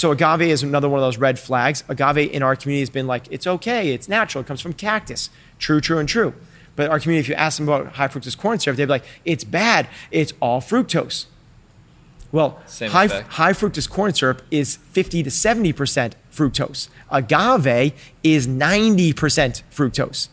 [0.00, 1.84] So agave is another one of those red flags.
[1.86, 5.28] Agave in our community has been like, it's okay, it's natural, it comes from cactus.
[5.58, 6.32] True, true, and true.
[6.74, 9.04] But our community, if you ask them about high fructose corn syrup, they'd be like,
[9.26, 11.26] it's bad, it's all fructose.
[12.32, 16.88] Well, high, high, fructose corn syrup is 50 to 70% fructose.
[17.10, 17.92] Agave
[18.22, 19.12] is 90%
[19.70, 20.28] fructose.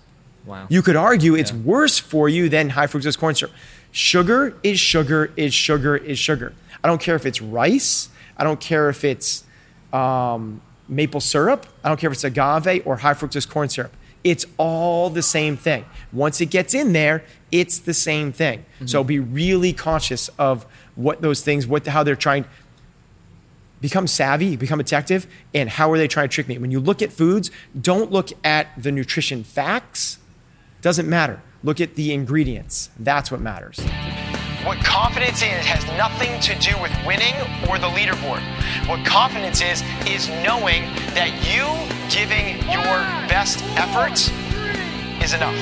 [0.45, 0.67] Wow.
[0.69, 3.53] You could argue it's worse for you than high fructose corn syrup.
[3.91, 6.53] Sugar is sugar is sugar is sugar.
[6.81, 8.09] I don't care if it's rice.
[8.37, 9.43] I don't care if it's
[9.91, 11.65] um, maple syrup.
[11.83, 13.93] I don't care if it's agave or high fructose corn syrup.
[14.23, 15.85] It's all the same thing.
[16.11, 18.59] Once it gets in there, it's the same thing.
[18.59, 18.87] Mm-hmm.
[18.87, 22.45] So be really conscious of what those things, what how they're trying.
[23.79, 26.57] Become savvy, become detective, and how are they trying to trick me?
[26.57, 30.17] When you look at foods, don't look at the nutrition facts.
[30.81, 31.41] Doesn't matter.
[31.63, 32.89] Look at the ingredients.
[32.97, 33.79] That's what matters.
[34.67, 37.33] What confidence is has nothing to do with winning
[37.69, 38.41] or the leaderboard.
[38.89, 40.83] What confidence is, is knowing
[41.15, 41.63] that you
[42.13, 42.83] giving your
[43.29, 44.29] best efforts
[45.23, 45.55] is enough.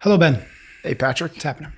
[0.00, 0.44] Hello, Ben.
[0.82, 1.32] Hey, Patrick.
[1.32, 1.72] What's happening?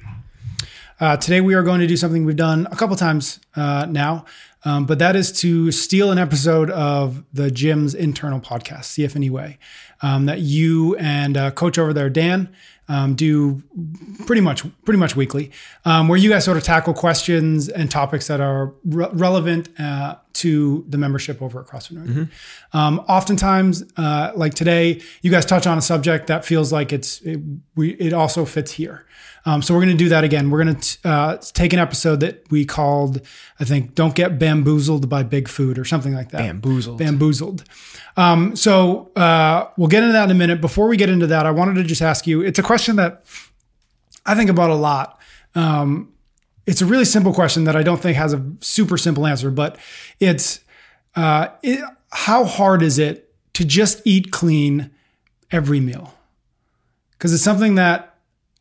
[0.98, 4.24] Uh, today we are going to do something we've done a couple times uh, now,
[4.64, 9.58] um, but that is to steal an episode of the gym's internal podcast, CF Anyway,
[10.00, 12.52] um, that you and uh, coach over there, Dan,
[12.88, 13.62] um, do
[14.26, 15.50] pretty much pretty much weekly,
[15.84, 20.16] um, where you guys sort of tackle questions and topics that are re- relevant uh,
[20.34, 22.26] to the membership over at CrossFit Northern.
[22.26, 22.76] Mm-hmm.
[22.76, 27.20] Um, oftentimes, uh, like today, you guys touch on a subject that feels like it's
[27.22, 27.40] it,
[27.76, 29.06] we, it also fits here.
[29.44, 30.50] Um, so we're going to do that again.
[30.50, 33.20] We're going to uh, take an episode that we called,
[33.58, 36.38] I think, "Don't Get Bamboozled by Big Food" or something like that.
[36.38, 36.98] Bamboozled.
[36.98, 37.64] Bamboozled.
[38.16, 40.60] Um, so uh, we'll get into that in a minute.
[40.60, 42.40] Before we get into that, I wanted to just ask you.
[42.40, 43.24] It's a question that
[44.24, 45.18] I think about a lot.
[45.54, 46.12] Um,
[46.66, 49.76] it's a really simple question that I don't think has a super simple answer, but
[50.20, 50.60] it's
[51.16, 51.80] uh, it,
[52.10, 54.90] how hard is it to just eat clean
[55.50, 56.14] every meal?
[57.12, 58.11] Because it's something that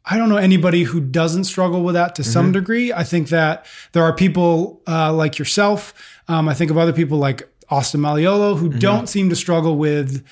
[0.06, 2.31] I don't know anybody who doesn't struggle with that to mm-hmm.
[2.31, 2.91] some degree.
[2.91, 5.94] I think that there are people uh, like yourself.
[6.28, 8.79] Um, I think of other people like Austin Malleolo who mm-hmm.
[8.79, 10.25] don't seem to struggle with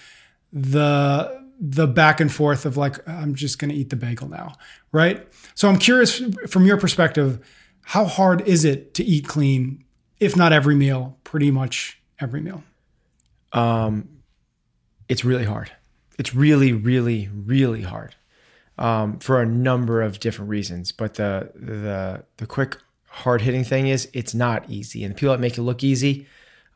[0.52, 4.54] the the back and forth of like I'm just going to eat the bagel now,
[4.92, 5.28] right?
[5.56, 7.46] So I'm curious from your perspective,
[7.82, 9.84] how hard is it to eat clean,
[10.20, 12.64] if not every meal, pretty much every meal?
[13.52, 14.08] Um,
[15.10, 15.72] it's really hard.
[16.18, 18.16] It's really, really, really hard
[18.80, 20.92] um, for a number of different reasons.
[20.92, 25.34] But the the the quick hard hitting thing is it's not easy, and the people
[25.34, 26.26] that make it look easy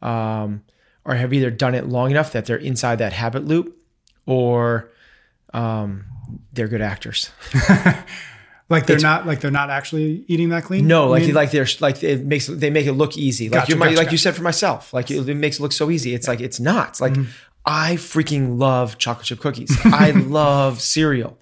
[0.03, 0.64] um,
[1.06, 3.75] or have either done it long enough that they're inside that habit loop,
[4.28, 4.91] or
[5.53, 6.06] um,
[6.52, 7.31] they're good actors.
[8.70, 10.85] like they're it's, not like they're not actually eating that clean.
[10.85, 13.47] No, like I mean, like they're like it makes they make it look easy.
[13.47, 14.14] Like gotcha, you might, gotcha, like gotcha.
[14.14, 16.14] you said for myself, like it, it, makes it look so easy.
[16.14, 16.31] It's yeah.
[16.31, 16.90] like it's not.
[16.90, 17.31] It's like mm-hmm.
[17.66, 19.74] I freaking love chocolate chip cookies.
[19.85, 21.38] I love cereal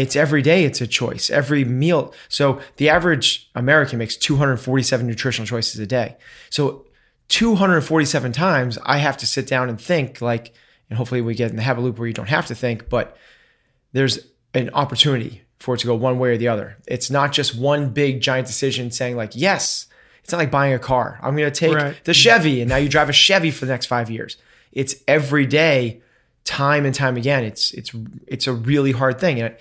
[0.00, 1.30] it's every day it's a choice.
[1.30, 6.16] Every meal so the average american makes 247 nutritional choices a day.
[6.50, 6.86] So
[7.28, 10.52] 247 times i have to sit down and think like
[10.90, 13.16] and hopefully we get in the habit loop where you don't have to think but
[13.92, 14.18] there's
[14.54, 16.76] an opportunity for it to go one way or the other.
[16.86, 19.86] It's not just one big giant decision saying like yes.
[20.22, 21.18] It's not like buying a car.
[21.20, 21.96] I'm going to take right.
[22.04, 24.36] the chevy and now you drive a chevy for the next five years.
[24.70, 26.00] It's every day
[26.44, 27.92] time and time again it's it's
[28.26, 29.40] it's a really hard thing.
[29.40, 29.56] And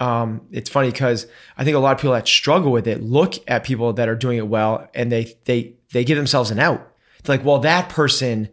[0.00, 1.26] um, it's funny because
[1.56, 4.14] I think a lot of people that struggle with it look at people that are
[4.14, 6.92] doing it well and they they they give themselves an out.
[7.18, 8.48] It's like, well, that person,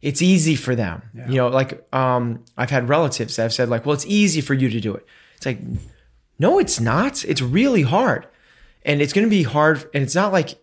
[0.00, 1.02] it's easy for them.
[1.14, 1.28] Yeah.
[1.28, 4.54] You know, like um, I've had relatives that have said, like, well, it's easy for
[4.54, 5.06] you to do it.
[5.36, 5.58] It's like,
[6.38, 7.24] no, it's not.
[7.24, 8.26] It's really hard.
[8.84, 10.58] And it's gonna be hard, and it's not like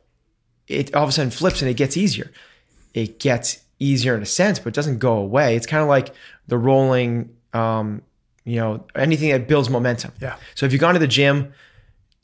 [0.68, 2.31] it all of a sudden flips and it gets easier.
[2.94, 5.56] It gets easier in a sense, but it doesn't go away.
[5.56, 6.13] It's kind of like
[6.48, 8.04] the rolling um,
[8.44, 10.12] you know, anything that builds momentum.
[10.20, 10.36] Yeah.
[10.56, 11.54] So if you've gone to the gym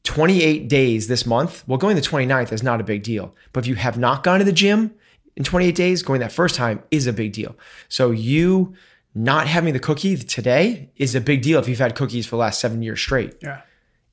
[0.03, 3.35] 28 days this month, well, going the 29th is not a big deal.
[3.53, 4.93] But if you have not gone to the gym
[5.35, 7.55] in 28 days, going that first time is a big deal.
[7.89, 8.73] So you
[9.13, 12.39] not having the cookie today is a big deal if you've had cookies for the
[12.39, 13.35] last seven years straight.
[13.41, 13.61] Yeah.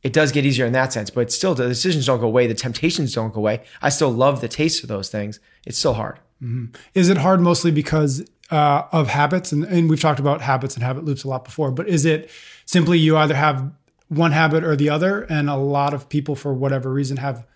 [0.04, 2.46] it does get easier in that sense, but still the decisions don't go away.
[2.46, 3.62] The temptations don't go away.
[3.80, 5.40] I still love the taste of those things.
[5.66, 6.20] It's still hard.
[6.42, 6.76] Mm-hmm.
[6.94, 9.52] Is it hard mostly because uh, of habits?
[9.52, 12.30] And, and we've talked about habits and habit loops a lot before, but is it
[12.66, 13.70] simply you either have
[14.08, 15.22] one habit or the other?
[15.22, 17.46] And a lot of people, for whatever reason, have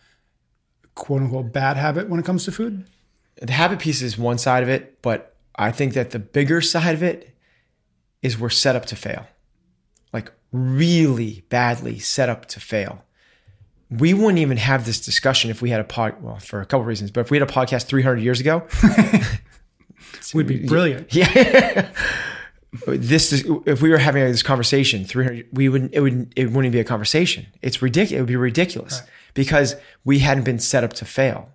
[0.95, 2.87] quote unquote bad habit when it comes to food?
[3.41, 6.95] The habit piece is one side of it, but I think that the bigger side
[6.95, 7.35] of it
[8.23, 9.27] is we're set up to fail.
[10.13, 13.05] Like really badly set up to fail.
[13.91, 16.81] We wouldn't even have this discussion if we had a pod, well, for a couple
[16.81, 18.67] of reasons, but if we had a podcast 300 years ago,
[20.35, 21.13] we'd be brilliant.
[21.15, 21.91] Yeah.
[22.87, 26.71] this is, if we were having this conversation 300 we wouldn't it would it wouldn't
[26.71, 29.09] be a conversation it's ridiculous it would be ridiculous right.
[29.33, 31.49] because we hadn't been set up to fail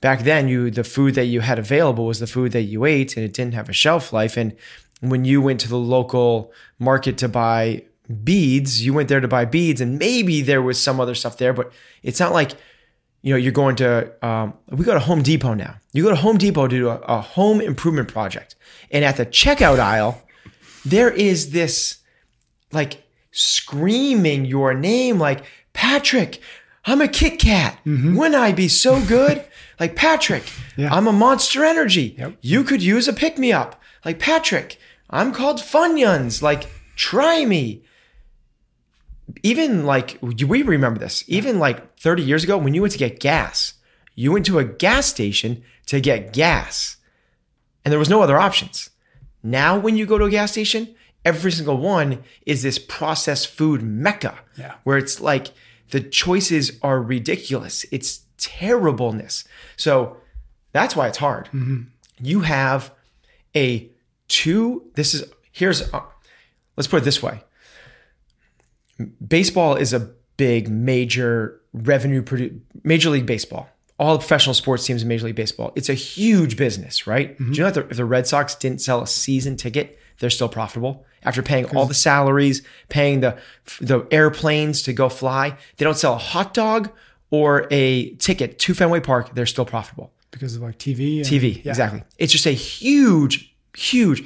[0.00, 3.16] back then you the food that you had available was the food that you ate
[3.16, 4.56] and it didn't have a shelf life and
[5.00, 7.82] when you went to the local market to buy
[8.24, 11.52] beads, you went there to buy beads, and maybe there was some other stuff there,
[11.52, 11.72] but
[12.02, 12.52] it's not like
[13.26, 14.24] you know you're going to.
[14.24, 15.74] Um, we go to Home Depot now.
[15.92, 18.54] You go to Home Depot to do a, a home improvement project,
[18.92, 20.22] and at the checkout aisle,
[20.84, 21.98] there is this
[22.70, 23.02] like
[23.32, 26.40] screaming your name, like Patrick.
[26.84, 27.80] I'm a Kit Kat.
[27.84, 28.14] Mm-hmm.
[28.16, 29.44] Wouldn't I be so good?
[29.80, 30.44] like Patrick,
[30.76, 30.94] yeah.
[30.94, 32.14] I'm a Monster Energy.
[32.16, 32.36] Yep.
[32.42, 33.82] You could use a pick me up.
[34.04, 34.78] Like Patrick,
[35.10, 36.42] I'm called Funyuns.
[36.42, 37.82] Like try me
[39.42, 43.18] even like we remember this even like 30 years ago when you went to get
[43.18, 43.74] gas
[44.14, 46.98] you went to a gas station to get gas
[47.84, 48.90] and there was no other options.
[49.42, 50.94] Now when you go to a gas station
[51.24, 54.74] every single one is this processed food mecca yeah.
[54.84, 55.48] where it's like
[55.90, 57.84] the choices are ridiculous.
[57.90, 59.42] It's terribleness.
[59.76, 60.18] So
[60.70, 61.46] that's why it's hard.
[61.46, 61.82] Mm-hmm.
[62.20, 62.92] you have
[63.56, 63.90] a
[64.28, 66.02] two this is here's uh,
[66.76, 67.42] let's put it this way.
[69.26, 73.68] Baseball is a big major revenue produ- major league baseball.
[73.98, 75.72] All professional sports teams in major league baseball.
[75.74, 77.34] It's a huge business right?
[77.34, 77.52] Mm-hmm.
[77.52, 80.48] do you know that if the red sox didn't sell a season ticket they're still
[80.48, 81.04] profitable?
[81.22, 83.38] After paying all the salaries paying the
[83.80, 86.90] the airplanes to go fly they don't sell a hot dog
[87.30, 90.12] or a ticket to fenway park they're still profitable.
[90.30, 91.70] Because of like tv and, tv yeah.
[91.70, 92.02] exactly.
[92.18, 94.24] It's just a huge huge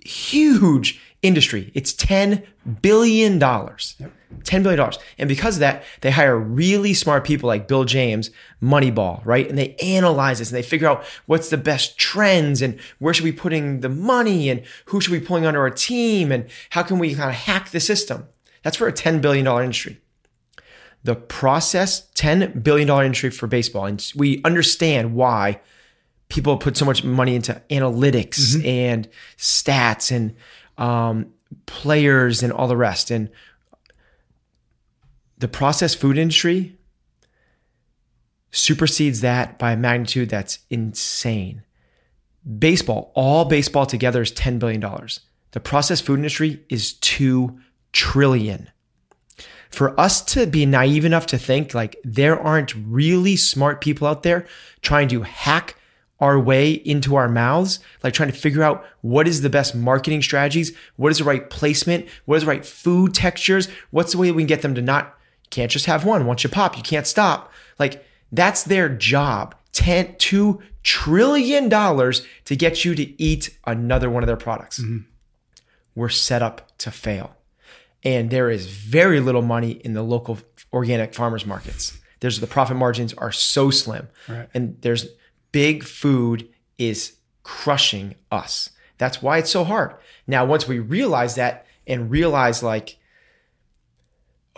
[0.00, 1.70] huge industry.
[1.74, 2.44] It's $10
[2.82, 3.38] billion.
[3.38, 4.12] Yep.
[4.42, 4.92] $10 billion.
[5.18, 8.30] And because of that, they hire really smart people like Bill James,
[8.62, 9.48] Moneyball, right?
[9.48, 13.24] And they analyze this and they figure out what's the best trends and where should
[13.24, 16.46] we be putting the money and who should we be pulling under our team and
[16.70, 18.26] how can we kind of hack the system.
[18.62, 20.00] That's for a $10 billion industry.
[21.04, 23.86] The process, $10 billion industry for baseball.
[23.86, 25.60] And we understand why
[26.28, 28.66] people put so much money into analytics mm-hmm.
[28.66, 29.08] and
[29.38, 30.34] stats and
[30.78, 31.32] um,
[31.66, 33.10] players and all the rest.
[33.10, 33.30] And
[35.38, 36.76] the processed food industry
[38.50, 41.62] supersedes that by a magnitude that's insane.
[42.58, 44.80] Baseball, all baseball together is $10 billion.
[45.50, 47.58] The processed food industry is 2
[47.92, 48.70] trillion.
[49.70, 54.22] For us to be naive enough to think like there aren't really smart people out
[54.22, 54.46] there
[54.80, 55.75] trying to hack
[56.20, 60.22] our way into our mouths, like trying to figure out what is the best marketing
[60.22, 64.32] strategies, what is the right placement, what is the right food textures, what's the way
[64.32, 65.14] we can get them to not
[65.50, 66.26] can't just have one.
[66.26, 67.52] Once you pop, you can't stop.
[67.78, 69.54] Like that's their job.
[69.72, 74.80] 10 2 trillion dollars to get you to eat another one of their products.
[74.80, 74.98] Mm-hmm.
[75.94, 77.36] We're set up to fail.
[78.02, 80.38] And there is very little money in the local
[80.72, 81.98] organic farmers markets.
[82.20, 84.08] There's the profit margins are so slim.
[84.28, 84.48] Right.
[84.54, 85.06] And there's
[85.52, 86.48] big food
[86.78, 88.70] is crushing us.
[88.98, 89.94] That's why it's so hard.
[90.26, 92.96] Now, once we realize that and realize, like,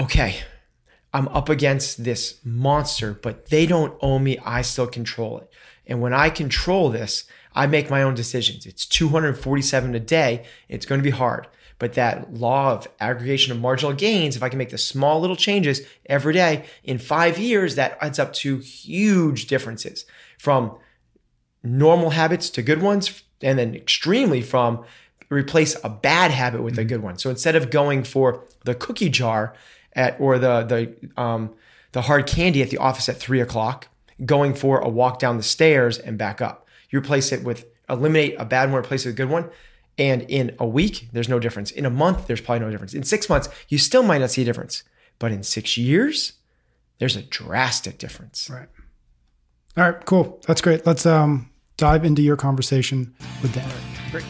[0.01, 0.37] okay,
[1.13, 4.39] I'm up against this monster, but they don't own me.
[4.45, 5.51] I still control it.
[5.87, 8.67] And when I control this, I make my own decisions.
[8.67, 10.45] It's 247 a day.
[10.69, 11.49] It's going to be hard.
[11.79, 15.37] But that law of aggregation of marginal gains, if I can make the small little
[15.37, 20.05] changes every day in five years, that adds up to huge differences
[20.39, 20.77] from
[21.63, 24.85] normal habits to good ones, and then extremely from
[25.31, 27.19] replace a bad habit with a good one.
[27.19, 29.55] So instead of going for the cookie jar
[29.93, 31.51] at or the the um,
[31.93, 33.89] the hard candy at the office at three o'clock,
[34.25, 36.67] going for a walk down the stairs and back up.
[36.91, 39.51] You replace it with eliminate a bad one, replace it with a good one.
[39.99, 41.73] And in a week, there's no difference.
[41.73, 42.95] In a month, there's probably no difference.
[42.95, 44.85] In six months, you still might not see a difference.
[45.19, 46.35] But in six years,
[46.99, 48.49] there's a drastic difference.
[48.49, 48.69] Right.
[49.79, 50.41] All right, cool.
[50.45, 50.85] That's great.
[50.85, 53.71] Let's um dive into your conversation with Dan.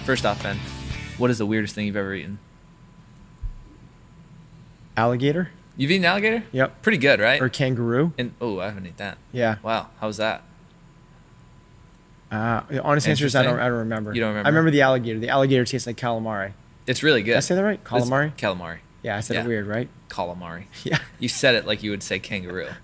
[0.05, 0.59] First off, Ben,
[1.17, 2.39] what is the weirdest thing you've ever eaten?
[4.95, 5.51] Alligator.
[5.79, 6.45] You've eaten alligator?
[6.53, 6.83] Yep.
[6.83, 7.41] Pretty good, right?
[7.41, 8.13] Or kangaroo.
[8.19, 9.17] and oh, I haven't eaten that.
[9.33, 9.57] Yeah.
[9.63, 10.43] Wow, how was that?
[12.31, 13.59] Uh, the honest answer is I don't.
[13.59, 14.13] I don't remember.
[14.13, 14.47] You don't remember?
[14.49, 15.19] I remember the alligator.
[15.19, 16.53] The alligator tastes like calamari.
[16.87, 17.31] It's really good.
[17.33, 17.81] Did I say that right?
[17.81, 18.37] It's Calamari.
[18.37, 18.79] Calamari.
[19.03, 19.45] Yeah, I said Yeah.
[19.45, 19.89] it weird, right?
[20.11, 20.65] Calamari.
[20.85, 20.99] Yeah.
[21.19, 22.69] You said it like you would say kangaroo.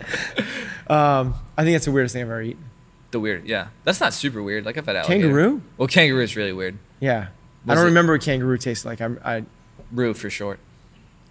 [0.88, 2.64] Um, I think that's the weirdest thing I've ever eaten.
[3.10, 3.68] The weird, yeah.
[3.84, 4.64] That's not super weird.
[4.64, 5.20] Like I've had alligator.
[5.28, 5.62] Kangaroo?
[5.78, 6.76] Well, kangaroo is really weird.
[7.00, 7.28] Yeah.
[7.66, 9.00] I Was don't it- remember what kangaroo tastes like.
[9.00, 9.44] I'm, I,
[9.92, 10.58] Roo for short.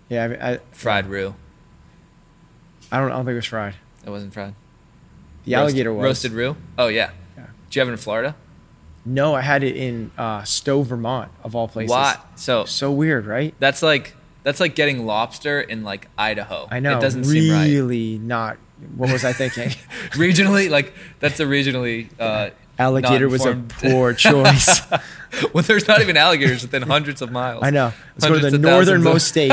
[0.09, 1.35] yeah, I, I, Fried roo.
[2.91, 3.75] I don't, I don't think it was fried.
[4.05, 4.53] It wasn't fried.
[5.45, 6.55] The alligator was roasted roo.
[6.77, 7.11] Oh yeah.
[7.35, 7.47] Yeah.
[7.67, 8.35] Did you have it in Florida?
[9.05, 11.91] No, I had it in uh, Stowe, Vermont, of all places.
[11.91, 12.25] What?
[12.39, 13.53] So So weird, right?
[13.59, 16.67] that's like that's like getting lobster in like Idaho.
[16.69, 16.97] I know.
[16.97, 17.65] It doesn't seem right.
[17.65, 18.57] really not.
[18.95, 19.69] What was I thinking?
[20.11, 22.09] regionally, like that's a regionally.
[22.19, 24.81] Uh, Alligator was a poor choice.
[25.53, 27.63] well, there's not even alligators within hundreds of miles.
[27.63, 27.93] I know.
[28.15, 29.51] Let's go to the northernmost of- state.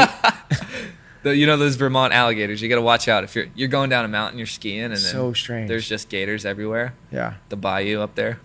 [1.23, 2.62] The, you know those Vermont alligators.
[2.62, 4.92] You got to watch out if you're you're going down a mountain, you're skiing, and
[4.92, 5.68] then So strange.
[5.68, 6.94] There's just gators everywhere.
[7.12, 7.35] Yeah.
[7.50, 8.40] The bayou up there.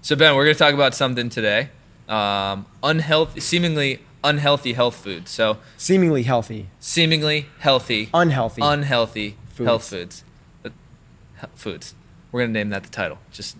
[0.00, 1.68] So Ben, we're gonna talk about something today.
[2.08, 5.30] Um, unhealthy, seemingly unhealthy health foods.
[5.30, 6.68] So Seemingly healthy.
[6.80, 8.62] seemingly healthy, Unhealthy.
[8.62, 9.66] unhealthy Foods.
[9.68, 10.24] health foods.
[10.64, 10.70] Uh,
[11.40, 11.94] he- foods.
[12.32, 13.18] We're gonna name that the title.
[13.32, 13.56] Just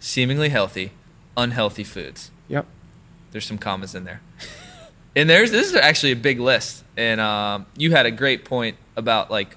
[0.00, 0.92] seemingly healthy,
[1.36, 2.30] unhealthy foods.
[2.48, 2.66] Yep.
[3.32, 4.20] There's some commas in there.
[5.16, 6.84] And there's this is actually a big list.
[6.96, 9.56] And um, you had a great point about like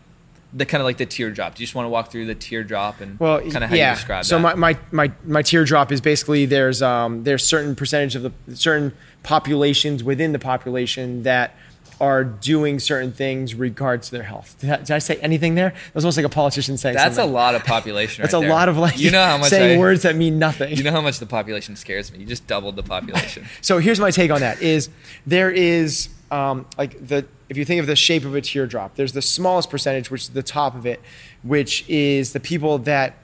[0.54, 1.56] the kind of like the teardrop.
[1.56, 3.92] Do you just want to walk through the teardrop and Well, kind of how yeah.
[3.92, 4.58] you describe so that?
[4.58, 8.94] my, my my my teardrop is basically there's um there's certain percentage of the certain
[9.24, 11.56] populations within the population that
[12.02, 14.56] are doing certain things regards to their health.
[14.60, 15.70] Did I, did I say anything there?
[15.70, 18.24] That was almost like a politician saying That's a lot of population.
[18.24, 18.50] That's right a there.
[18.50, 20.76] lot of like you know how much saying I, words that mean nothing.
[20.76, 22.18] You know how much the population scares me.
[22.20, 23.46] You just doubled the population.
[23.62, 24.90] So here's my take on that: is
[25.28, 29.12] there is um, like the if you think of the shape of a teardrop, there's
[29.12, 31.02] the smallest percentage, which is the top of it,
[31.44, 33.18] which is the people that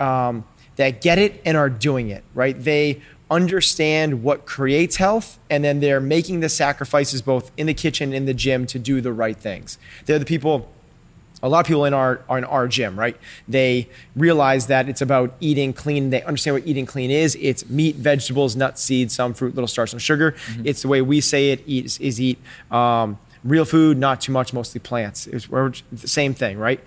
[0.00, 2.24] um, that get it and are doing it.
[2.34, 2.60] Right?
[2.60, 8.08] They understand what creates health, and then they're making the sacrifices both in the kitchen
[8.08, 9.78] and in the gym to do the right things.
[10.06, 10.68] They're the people
[11.40, 13.16] a lot of people in our are in our gym, right?
[13.46, 16.10] They realize that it's about eating clean.
[16.10, 17.36] They understand what eating clean is.
[17.40, 20.34] It's meat, vegetables, nuts, seeds, some fruit, little starch, and sugar.
[20.64, 21.62] It's the way we say it.
[21.66, 22.40] Eat is, is eat
[22.72, 23.16] um,
[23.48, 25.26] real food, not too much, mostly plants.
[25.26, 26.80] It's we're the same thing, right?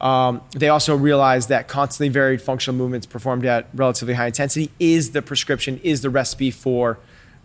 [0.00, 5.12] Um, they also realize that constantly varied functional movements performed at relatively high intensity is
[5.12, 6.98] the prescription, is the recipe for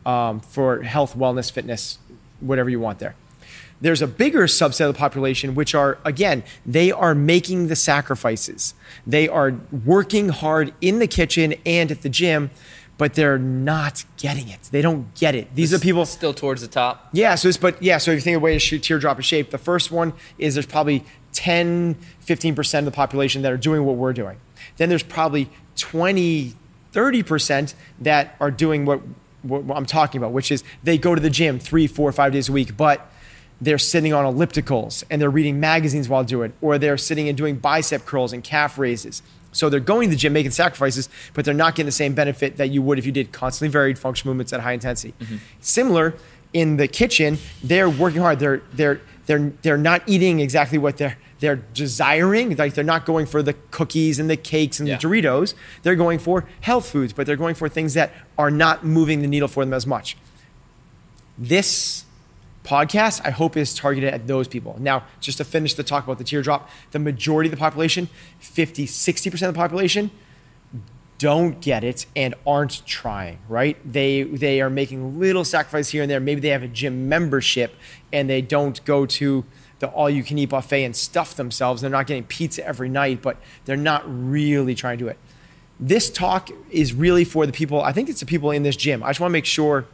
[0.05, 1.99] um, for health, wellness, fitness,
[2.39, 3.15] whatever you want there
[3.81, 8.73] there's a bigger subset of the population which are again they are making the sacrifices
[9.05, 9.53] they are
[9.85, 12.49] working hard in the kitchen and at the gym
[13.01, 16.67] but they're not getting it they don't get it these are people still towards the
[16.67, 17.09] top.
[17.13, 19.17] yeah so it's but yeah so if you think of the way to sh- teardrop
[19.17, 21.03] is shape, the first one is there's probably
[21.33, 24.37] 10 15% of the population that are doing what we're doing
[24.77, 26.53] then there's probably 20
[26.93, 29.01] 30% that are doing what,
[29.41, 32.31] what, what i'm talking about which is they go to the gym three four five
[32.31, 33.11] days a week but
[33.59, 37.37] they're sitting on ellipticals and they're reading magazines while doing it, or they're sitting and
[37.37, 39.21] doing bicep curls and calf raises.
[39.51, 42.57] So they're going to the gym, making sacrifices, but they're not getting the same benefit
[42.57, 45.13] that you would if you did constantly varied functional movements at high intensity.
[45.19, 45.37] Mm-hmm.
[45.59, 46.13] Similar
[46.53, 48.39] in the kitchen, they're working hard.
[48.39, 52.55] They're they're they're they're not eating exactly what they're they're desiring.
[52.55, 54.97] Like they're not going for the cookies and the cakes and Yeah.
[54.97, 55.53] the Doritos.
[55.83, 59.27] They're going for health foods, but they're going for things that are not moving the
[59.27, 60.17] needle for them as much.
[61.37, 62.05] This
[62.63, 64.75] podcast, I hope, is targeted at those people.
[64.79, 68.85] Now, just to finish the talk about the teardrop, the majority of the population, 50,
[68.85, 70.11] 60% of the population,
[71.17, 73.77] don't get it and aren't trying, right?
[73.85, 76.19] They they are making little sacrifices here and there.
[76.19, 77.75] Maybe they have a gym membership
[78.11, 79.45] and they don't go to
[79.77, 81.81] the all you can eat buffet and stuff themselves.
[81.81, 85.19] They're not getting pizza every night, but they're not really trying to do it.
[85.79, 89.03] This talk is really for the people, I think it's the people in this gym.
[89.03, 89.85] I just want to make sure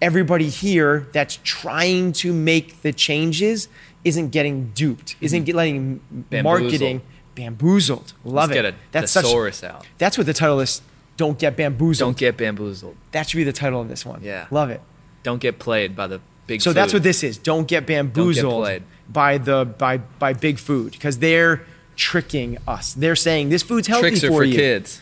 [0.00, 3.68] everybody here that's trying to make the changes
[4.04, 5.44] isn't getting duped, isn't mm-hmm.
[5.44, 6.44] get, letting Bamboozled.
[6.44, 7.02] marketing
[7.34, 8.12] bamboozled.
[8.24, 8.54] Love Let's it.
[8.54, 9.86] get a that's such out.
[9.98, 10.82] that's what the title is.
[11.16, 12.08] Don't get bamboozled.
[12.08, 12.96] Don't get bamboozled.
[13.12, 14.20] that should be the title of this one.
[14.22, 14.46] Yeah.
[14.50, 14.80] Love it.
[15.22, 16.60] Don't get played by the big.
[16.60, 17.38] So that's what this is.
[17.38, 18.82] Don't get bamboozled Don't played.
[19.08, 21.64] by the by by big food because they're
[21.96, 22.94] tricking us.
[22.94, 24.56] They're saying this food's healthy tricks are for, for you.
[24.56, 25.00] kids.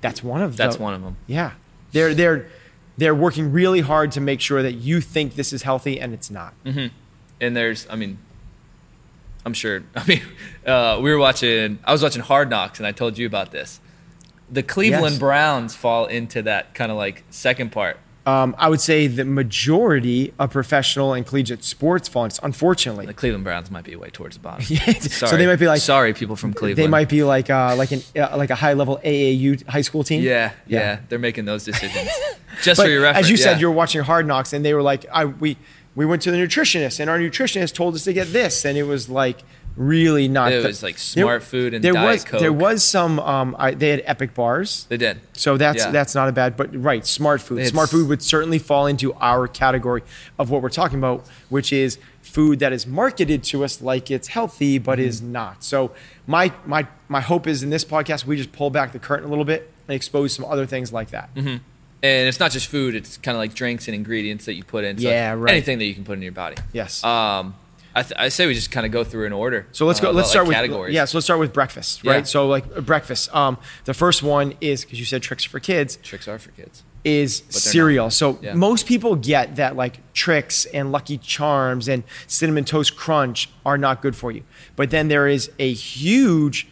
[0.00, 0.66] That's one of them.
[0.66, 1.16] That's one of them.
[1.26, 1.52] Yeah.
[1.92, 2.48] They're they're
[2.98, 6.30] they're working really hard to make sure that you think this is healthy and it's
[6.30, 6.54] not.
[6.64, 8.18] And there's, I mean,
[9.44, 9.82] I'm sure.
[9.96, 10.22] I mean,
[10.66, 11.78] uh, we were watching.
[11.84, 13.80] I was watching Hard Knocks, and I told you about this.
[14.50, 15.18] The Cleveland Yes.
[15.18, 20.32] Browns fall into that kind of like second part Um, I would say the majority
[20.38, 23.06] of professional and collegiate sports into, unfortunately.
[23.06, 24.64] The Cleveland Browns might be way towards the bottom.
[24.68, 25.30] Yeah, Sorry.
[25.30, 26.78] so they might be like sorry, people from Cleveland.
[26.78, 30.04] They might be like uh, like an uh, like a high level AAU high school
[30.04, 30.22] team.
[30.22, 31.00] Yeah, yeah, Yeah.
[31.08, 32.08] they're making those decisions.
[32.62, 34.74] Just But for your reference, as you said, you were watching Hard Knocks, and they
[34.74, 35.56] were like, I we
[35.94, 38.84] we went to the nutritionist, and our nutritionist told us to get this, and it
[38.84, 39.38] was like
[39.76, 40.52] really not.
[40.52, 42.40] It the- was like Smart Food and there Diet was Coke.
[42.40, 43.18] there was some.
[43.20, 44.86] Um, I, they had Epic bars.
[44.88, 45.20] They did.
[45.32, 45.90] So that's Yeah.
[45.90, 47.58] that's not a bad, but right, smart food.
[47.58, 50.02] It's- smart food would certainly fall into our category
[50.38, 54.28] of what we're talking about, which is food that is marketed to us like it's
[54.28, 55.08] healthy but Mm-hmm.
[55.08, 55.64] is not.
[55.64, 55.92] So
[56.26, 59.28] my my my hope is in this podcast we just pull back the curtain a
[59.28, 61.34] little bit and expose some other things like that.
[61.34, 61.56] Mm-hmm.
[62.04, 64.82] And it's not just food; it's kind of like drinks and ingredients that you put
[64.84, 64.98] in.
[64.98, 65.52] So Yeah, right.
[65.52, 66.56] Anything that you can put in your body.
[66.72, 67.02] Yes.
[67.04, 67.54] Um,
[67.94, 69.66] I, th- I say we just kind of go through an order.
[69.72, 70.08] So let's go.
[70.10, 70.94] uh, let's like start with categories.
[70.94, 71.04] yeah.
[71.04, 72.12] So let's start with breakfast, Yeah.
[72.12, 72.26] right?
[72.28, 73.34] So like breakfast.
[73.34, 75.96] Um, the first one is because you said tricks for kids.
[76.02, 76.82] Tricks are for kids.
[77.04, 78.06] is cereal.
[78.06, 78.12] not.
[78.12, 78.54] So Yeah.
[78.54, 84.00] most people get that like tricks and Lucky Charms and Cinnamon Toast Crunch are not
[84.02, 84.42] good for you.
[84.76, 86.68] But then there is a huge,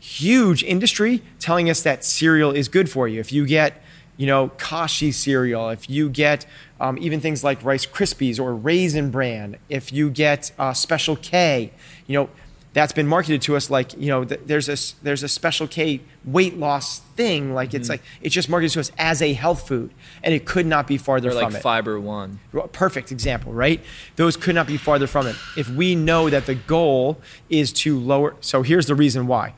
[0.00, 3.20] huge industry telling us that cereal is good for you.
[3.20, 3.82] If you get,
[4.18, 6.44] you know, Kashi cereal, if you get
[6.80, 11.72] um, even things like Rice Krispies or Raisin Bran, if you get uh, Special K,
[12.06, 12.28] you know,
[12.74, 16.00] that's been marketed to us like you know th- there's a there's a special K
[16.24, 17.76] weight loss thing like Mm-hmm.
[17.78, 19.90] it's like it's just marketed to us as a health food
[20.22, 21.62] and it could not be farther Or from like it.
[21.62, 22.38] Fiber One.
[22.72, 23.80] Perfect example, right?
[24.16, 25.34] Those could not be farther from it.
[25.56, 29.54] If we know that the goal is to lower, so here's the reason why.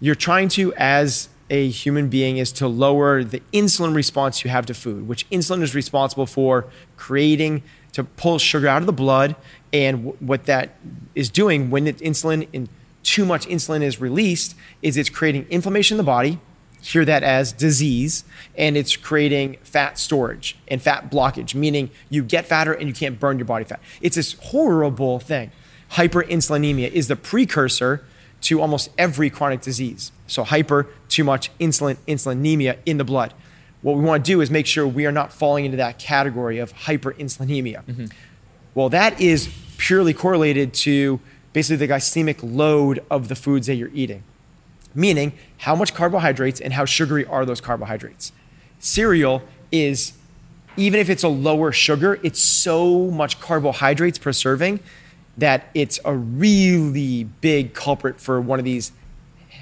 [0.00, 4.66] You're trying to, as a human being, is to lower the insulin response you have
[4.66, 6.66] to food, which insulin is responsible for
[6.96, 9.34] creating, to pull sugar out of the blood.
[9.72, 10.76] And w- what that
[11.14, 12.68] is doing when it, insulin, and
[13.02, 16.38] too much insulin is released, is it's creating inflammation in the body,
[16.82, 18.24] hear that as disease
[18.56, 23.20] and it's creating fat storage and fat blockage meaning you get fatter and you can't
[23.20, 23.80] burn your body fat.
[24.00, 25.50] It's this horrible thing.
[25.92, 28.02] Hyperinsulinemia is the precursor
[28.42, 33.34] to almost every chronic disease so hyper too much insulin insulinemia in the blood.
[33.82, 36.58] What we want to do is make sure we are not falling into that category
[36.58, 38.04] of hyperinsulinemia mm-hmm.
[38.74, 41.18] well that is purely correlated to
[41.52, 44.22] basically the glycemic load of the foods that you're eating.
[44.94, 48.32] Meaning how much carbohydrates and how sugary are those carbohydrates.
[48.78, 50.12] Cereal is,
[50.76, 54.80] even if it's a lower sugar, it's so much carbohydrates per serving
[55.38, 58.92] that it's a really big culprit for one of these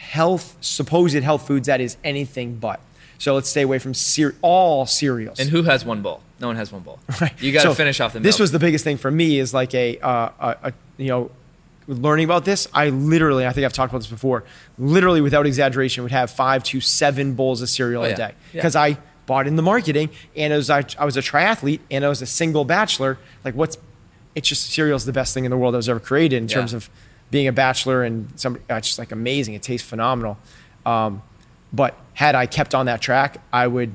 [0.09, 2.81] health, supposed health foods that is anything but.
[3.19, 5.41] So let's stay away from cere- all cereals.
[5.41, 6.23] And who has one bowl?
[6.41, 6.99] No one has one bowl.
[7.21, 7.33] Right.
[7.43, 8.21] You got to So finish off the.
[8.21, 11.31] This was the biggest thing for me is like a, uh, a, a you know,
[11.89, 12.69] learning about this.
[12.73, 14.45] I literally, I think I've talked about this before.
[14.79, 18.15] Literally, without exaggeration, would have five to seven bowls of cereal Oh, a yeah.
[18.17, 18.59] day Yeah.
[18.61, 22.09] because I bought in the marketing and was I, I was a triathlete and I
[22.09, 23.19] was a single bachelor.
[23.45, 23.77] Like, what's
[24.35, 26.49] it's just cereal is the best thing in the world that was ever created in
[26.49, 26.55] Yeah.
[26.55, 26.89] terms of
[27.31, 28.65] being a bachelor and somebody.
[28.71, 29.55] uh, It's just like amazing.
[29.55, 30.39] It tastes phenomenal.
[30.87, 31.23] Um,
[31.73, 33.93] but had I kept on that track, I would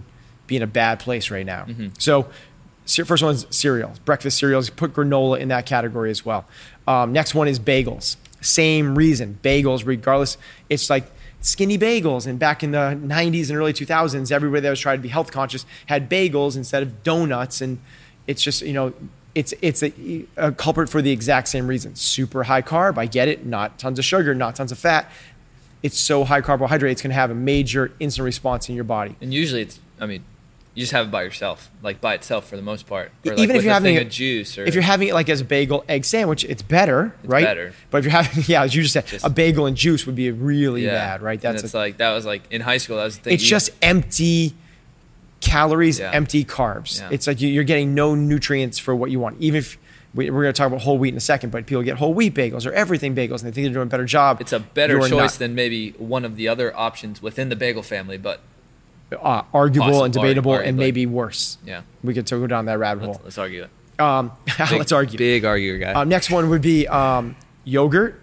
[0.47, 1.65] be in a bad place right now.
[1.65, 1.87] Mm-hmm.
[1.97, 2.27] So,
[3.05, 4.69] first one's cereal, breakfast cereals.
[4.69, 6.45] Put granola in that category as well.
[6.87, 8.17] Um, next one is bagels.
[8.41, 9.85] Same reason, bagels.
[9.85, 10.37] Regardless,
[10.69, 11.05] it's like
[11.41, 12.27] skinny bagels.
[12.27, 15.31] And back in the 90s and early 2000s, everybody that was trying to be health
[15.31, 17.61] conscious had bagels instead of donuts.
[17.61, 17.79] And
[18.27, 18.93] it's just you know.
[19.35, 21.95] It's it's a, a culprit for the exact same reason.
[21.95, 23.45] Super high carb, I get it.
[23.45, 25.09] Not tons of sugar, not tons of fat
[25.83, 29.15] it's so high carbohydrate, it's going to have a major insulin response in your body.
[29.21, 29.79] And usually, it's.
[29.99, 30.23] I mean,
[30.73, 33.11] you just have it by yourself, like by itself for the most part.
[33.25, 35.41] Or like Even if you're having a juice, or If you're having it like as
[35.41, 37.43] a bagel egg sandwich, it's better, right?
[37.43, 37.73] better.
[37.91, 40.15] But if you're having, yeah, as you just said, Just- a bagel and juice would
[40.15, 41.39] be really yeah, bad, right?
[41.39, 42.95] That's it's a- like that was like in high school.
[42.97, 43.33] That was the thing.
[43.33, 44.55] it's you- just empty
[45.43, 46.11] calories, Yeah.
[46.13, 46.99] empty carbs.
[46.99, 47.09] Yeah.
[47.11, 49.35] It's like you- you're getting no nutrients for what you want.
[49.39, 49.77] Even if
[50.15, 52.13] we- we're going to talk about whole wheat in a second, but people get whole
[52.13, 54.39] wheat bagels or everything bagels, and they think they're doing a better job.
[54.41, 55.39] It's a better You're choice not.
[55.39, 58.39] than maybe one of the other options within the bagel family, but
[59.21, 61.57] uh, arguable Possible, and debatable, and maybe worse.
[61.65, 63.21] yeah, We could go down that rabbit let's, hole.
[63.25, 64.01] let's argue it.
[64.01, 64.31] Um,
[64.71, 65.17] let's argue.
[65.19, 65.91] Big arguer guy.
[65.93, 68.19] Um, next one would be um, yogurt,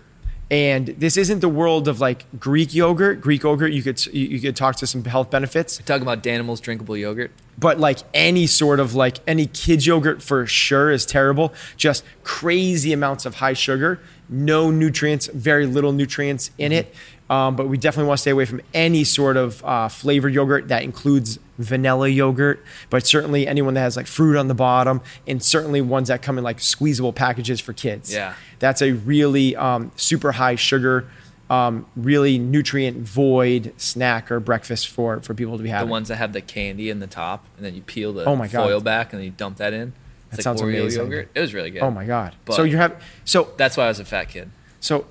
[0.50, 3.20] and this isn't the world of like Greek yogurt.
[3.20, 6.96] Greek yogurt, you could you, could talk to some health benefits, Talking about Danimals drinkable
[6.96, 7.30] yogurt.
[7.56, 11.54] but like any sort of like any kids yogurt for sure is terrible.
[11.76, 16.80] Just crazy amounts of high sugar, no nutrients, very little nutrients in mm-hmm.
[16.80, 16.94] it.
[17.30, 20.66] Um, but we definitely want to stay away from any sort of uh, flavored yogurt
[20.68, 25.40] that includes vanilla yogurt, but certainly anyone that has like fruit on the bottom, and
[25.40, 28.12] certainly ones that come in like squeezable packages for kids.
[28.12, 28.34] Yeah.
[28.58, 31.06] that's a really um, super high sugar
[31.48, 35.88] um, really nutrient void snack or breakfast for for people to be having.
[35.88, 38.36] The ones that have the candy in the top, and then you peel the Oh
[38.36, 38.66] my God.
[38.66, 39.92] foil back, and then you dump that in.
[40.28, 41.02] It's That like sounds Oreo amazing.
[41.02, 41.28] yogurt.
[41.34, 41.82] It was really good.
[41.82, 42.36] Oh my god!
[42.44, 44.50] But- so you're having so That's why I was a fat kid.
[44.78, 45.06] so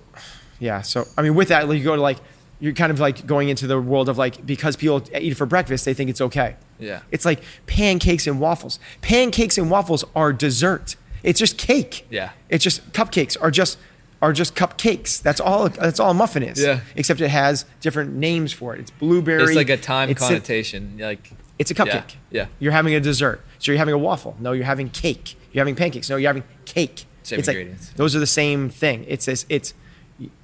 [0.59, 0.81] yeah.
[0.81, 2.17] So I mean, with that, like, you go to like
[2.59, 5.45] you're kind of like going into the world of like because people eat it for
[5.45, 6.55] breakfast, they think it's okay.
[6.77, 7.01] Yeah.
[7.11, 8.79] It's like pancakes and waffles.
[9.01, 10.95] Pancakes and waffles are dessert.
[11.23, 12.05] It's just cake.
[12.09, 12.31] Yeah.
[12.49, 13.77] It's just cupcakes are just
[14.21, 15.21] are just cupcakes.
[15.21, 15.69] That's all.
[15.69, 16.61] That's all a muffin is.
[16.61, 16.81] Yeah.
[16.95, 18.81] Except it has different names for it.
[18.81, 19.43] It's blueberry.
[19.43, 20.97] It's like a time it's a- connotation.
[20.99, 22.15] like it's a cupcake.
[22.29, 22.47] Yeah.
[22.59, 23.41] You're having a dessert.
[23.59, 24.35] So you're having a waffle.
[24.39, 25.35] No, you're having cake.
[25.51, 26.09] You're having pancakes.
[26.09, 27.05] No, you're having cake.
[27.23, 27.91] Same it's like ingredients.
[27.95, 29.05] those are the same thing.
[29.07, 29.45] It's this.
[29.49, 29.73] It's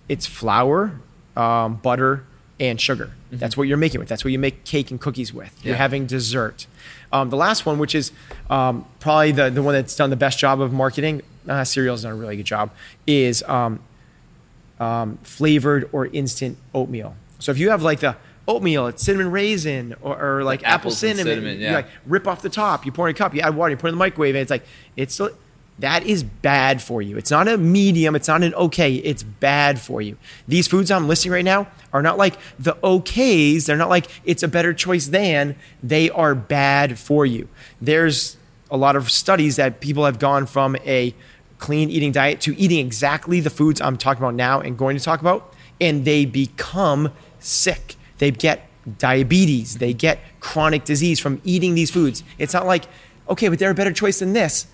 [0.09, 0.99] it's flour,
[1.35, 2.23] um, butter,
[2.59, 3.11] and sugar.
[3.31, 4.07] That's what you're making with.
[4.07, 5.53] That's what you make cake and cookies with.
[5.63, 5.81] You're Mm-hmm.
[5.81, 6.67] Having dessert.
[7.11, 8.11] Um, the last one, which is
[8.49, 12.13] um, probably the the one that's done the best job of marketing, uh, cereal's done
[12.13, 12.71] a really good job,
[13.05, 13.79] is um,
[14.79, 17.15] um, flavored or instant oatmeal.
[17.39, 18.15] So if you have like the
[18.47, 22.41] oatmeal, it's cinnamon raisin or, or like, Like apple cinnamon, cinnamon, you like rip off
[22.41, 23.99] the top, you pour in a cup, you add water, you put it in the
[23.99, 24.63] microwave, and it's like
[24.95, 25.29] it's still,
[25.79, 27.17] that is bad for you.
[27.17, 30.17] It's not a medium, it's not an okay, it's bad for you.
[30.47, 34.43] These foods I'm listing right now are not like the okays, they're not like it's
[34.43, 37.49] a better choice than, they are bad for you.
[37.81, 38.37] There's
[38.71, 41.13] a lot of studies that people have gone from a
[41.57, 45.03] clean eating diet to eating exactly the foods I'm talking about now and going to
[45.03, 47.95] talk about, and they become sick.
[48.17, 52.23] They get diabetes, they get chronic disease from eating these foods.
[52.37, 52.85] It's not like,
[53.27, 54.67] okay, but they're a better choice than this.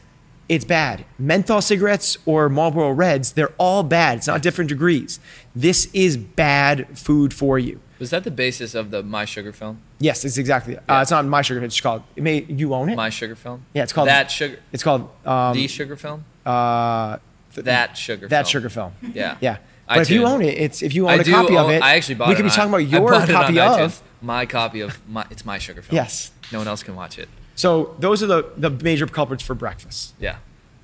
[0.51, 1.05] It's bad.
[1.17, 4.17] Menthol cigarettes or Marlboro Reds, they're all bad.
[4.17, 5.17] It's not different degrees.
[5.55, 7.79] This is bad food for you.
[7.99, 9.79] Was that the basis of the My Sugar film?
[9.99, 10.75] Yes, it's exactly.
[10.77, 11.63] Uh, it's not my sugar.
[11.63, 12.03] It's called.
[12.17, 12.97] It may you own it?
[12.97, 13.65] My Sugar film?
[13.73, 14.59] Yeah, it's called- That Sugar.
[14.73, 16.25] It's called um, the Sugar film?
[16.45, 17.17] uh,
[17.53, 18.51] That Sugar that film.
[18.51, 18.91] sugar film.
[19.13, 19.37] Yeah.
[19.41, 19.57] Yeah.
[19.87, 21.81] But if you own it, it's if you own I a copy of it.
[21.81, 22.37] I actually bought We it.
[22.37, 23.83] could be talking about your copy iTunes.
[23.85, 24.01] of.
[24.21, 25.25] my copy of my.
[25.29, 25.95] It's my sugar film.
[25.95, 26.31] Yes.
[26.51, 27.29] No one else can watch it.
[27.61, 30.13] So those are the the major culprits for breakfast.
[30.19, 30.37] Yeah.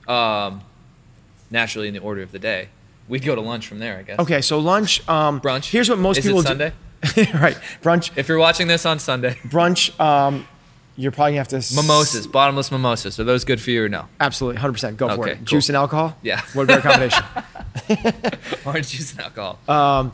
[0.08, 0.62] Um,
[1.50, 2.70] naturally, in the order of the day,
[3.08, 3.98] we'd go to lunch from there.
[3.98, 4.20] I guess.
[4.20, 5.08] Okay, so lunch.
[5.10, 5.72] Um, Brunch.
[5.72, 6.72] Here's what most Is people it do- Sunday?
[7.46, 8.12] right, brunch.
[8.16, 9.98] If you're watching this on Sunday, Brunch.
[10.00, 10.48] Um,
[11.00, 13.20] you're probably gonna have to s- mimosas, bottomless mimosas.
[13.20, 14.06] Are those good for you or no?
[14.20, 14.98] Absolutely, hundred percent.
[14.98, 15.36] Go for it.
[15.38, 15.46] cool.
[15.46, 16.16] Juice and alcohol.
[16.24, 16.42] Yeah.
[16.54, 17.24] What a better combination.
[18.66, 19.60] Orange juice and alcohol.
[19.68, 20.10] Uh,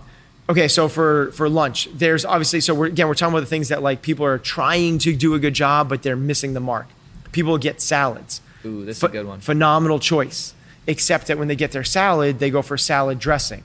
[0.49, 3.69] Okay, so for for lunch, there's obviously so we're again we're talking about the things
[3.69, 6.87] that like people are trying to do a good job, but they're missing the mark.
[7.31, 8.41] People get salads.
[8.65, 9.39] Ooh, this is Ph- a good one.
[9.39, 10.53] Phenomenal choice.
[10.85, 13.63] Except that when they get their salad, they go for salad dressing.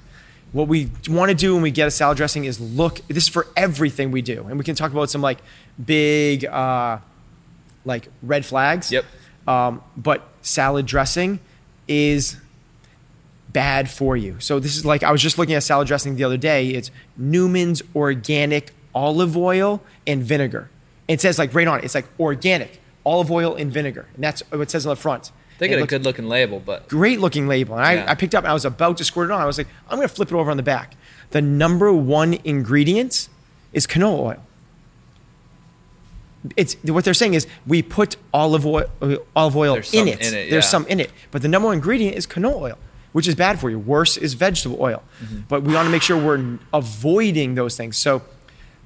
[0.52, 3.00] What we want to do when we get a salad dressing is look.
[3.08, 5.38] This is for everything we do, and we can talk about some like
[5.84, 6.98] big, uh,
[7.84, 8.92] like red flags.
[8.92, 9.04] Yep.
[9.48, 11.40] Um, but salad dressing
[11.88, 12.36] is
[13.58, 14.36] bad for you.
[14.38, 16.68] So this is like I was just looking at salad dressing the other day.
[16.68, 20.70] It's Newman's organic olive oil and vinegar.
[21.08, 21.84] It says like right on it.
[21.84, 25.32] It's like organic olive oil and vinegar, and that's what it says on the front.
[25.58, 27.74] They got a good looking label, but great looking label.
[27.74, 28.12] And I, Yeah.
[28.12, 29.40] I picked up and I was about to squirt it on.
[29.40, 30.94] I was like, I'm gonna flip it over on the back.
[31.30, 33.28] The number one ingredient
[33.72, 34.42] is canola oil.
[36.56, 38.84] It's what they're saying is we put olive oil,
[39.34, 40.20] olive oil in it.
[40.20, 40.60] in it, There's yeah.
[40.60, 42.78] some in it, but the number one ingredient is canola oil,
[43.18, 43.78] which is bad for you.
[43.78, 45.02] Worse is vegetable oil.
[45.22, 45.40] Mm-hmm.
[45.48, 47.96] But we want to make sure we're avoiding those things.
[47.96, 48.22] So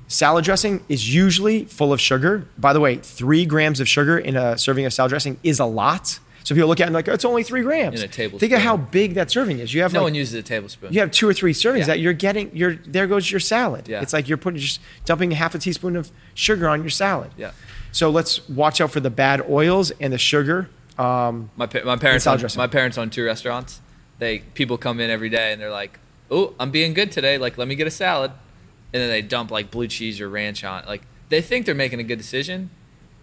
[0.08, 2.46] salad dressing is usually full of sugar.
[2.58, 5.64] By the way, three grams of sugar in a serving of salad dressing is a
[5.66, 6.18] lot.
[6.44, 8.00] So people look at it and like, it's only three grams.
[8.02, 8.40] In a tablespoon.
[8.40, 9.72] Think of how big that serving is.
[9.72, 10.92] You have no like, one uses a tablespoon.
[10.92, 11.86] you have two or three servings Yeah.
[11.86, 12.50] that you're getting.
[12.52, 13.86] You're there goes your salad.
[13.86, 14.00] Yeah.
[14.02, 17.30] It's like you're putting just dumping half a teaspoon of sugar on your salad.
[17.36, 17.52] Yeah.
[17.92, 20.68] So let's watch out for the bad oils and the sugar.
[20.98, 22.58] Um, My, pa- my parents dressing.
[22.58, 23.80] my parents own two restaurants.
[24.22, 25.98] They people come in every day and they're like,
[26.30, 27.38] "Oh, I'm being good today.
[27.38, 28.30] Like, let me get a salad,"
[28.92, 30.84] and then they dump like blue cheese or ranch on.
[30.84, 30.86] it.
[30.86, 32.70] Like, they think they're making a good decision,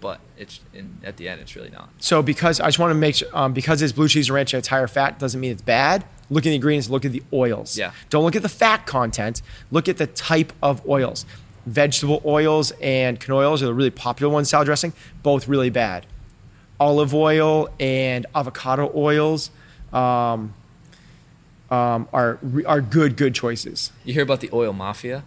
[0.02, 1.90] but it's in, at the end, it's really not.
[2.00, 4.54] so because I just want to make sure, um, because it's blue cheese and ranch
[4.54, 6.04] and it's higher fat doesn't mean it's bad.
[6.30, 6.90] Look at the ingredients.
[6.90, 7.78] Look at the oils.
[7.78, 7.94] Yeah.
[8.10, 9.42] Don't look at the fat content.
[9.72, 11.26] Look at the type of oils.
[11.66, 14.50] Vegetable oils and canola oils are the really popular ones.
[14.50, 14.92] Salad dressing,
[15.24, 16.06] both really bad.
[16.78, 19.50] Olive oil and avocado oils
[19.94, 20.54] um,
[21.72, 23.92] um, are are good good choices.
[24.06, 25.24] You hear about the oil mafia?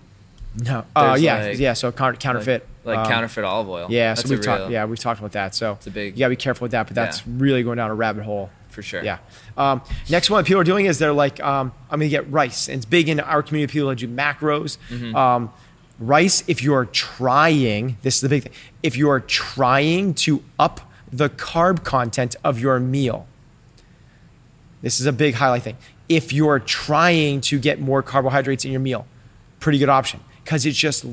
[0.56, 0.84] No.
[0.94, 1.72] Uh, yeah, like- yeah.
[1.72, 2.66] So counter, counterfeit.
[2.84, 3.86] like, like um, counterfeit olive oil.
[3.90, 4.70] Yeah, That's so we've talked.
[4.70, 5.54] Yeah, we've talked about that.
[5.54, 7.32] So it's a big- You gotta be careful with that, but that's Yeah.
[7.38, 8.50] really going down a rabbit hole.
[8.68, 9.04] for sure.
[9.04, 9.18] Yeah.
[9.58, 12.68] Um, next one that people are doing is they're like, um, I'm gonna get rice,
[12.68, 13.70] and it's big in our community.
[13.70, 14.78] People that do macros.
[14.88, 15.14] Mm-hmm.
[15.14, 15.52] Um,
[16.00, 18.52] rice, if you're trying, this is the big thing.
[18.82, 20.80] If you are trying to up
[21.12, 23.26] the carb content of your meal,
[24.80, 25.76] this is a big highlight thing.
[26.14, 29.06] If you're trying to get more carbohydrates in your meal,
[29.60, 31.06] pretty good option because it's just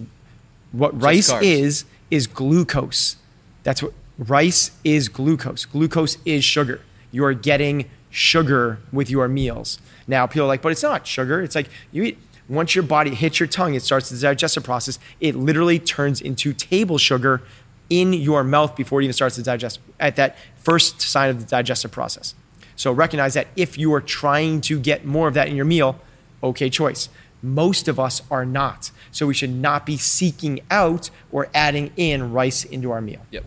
[0.71, 1.43] what just rice carbs.
[1.43, 3.15] is is glucose.
[3.63, 5.65] That's what rice is glucose.
[5.65, 6.81] Glucose is sugar.
[7.11, 9.79] You are getting sugar with your meals.
[10.07, 11.41] Now people are like, but it's not sugar.
[11.41, 12.17] It's like you eat
[12.49, 14.97] once your body hits your tongue, it starts the digestive process.
[15.21, 17.43] It literally turns into table sugar
[17.89, 21.45] in your mouth before it even starts to digest at that first sign of the
[21.45, 22.35] digestive process.
[22.79, 25.99] So recognize that if you are trying to get more of that in your meal,
[26.41, 27.09] okay choice.
[27.43, 28.91] Most of us are not.
[29.11, 33.19] So we should not be seeking out or adding in rice into our meal.
[33.31, 33.43] Yep.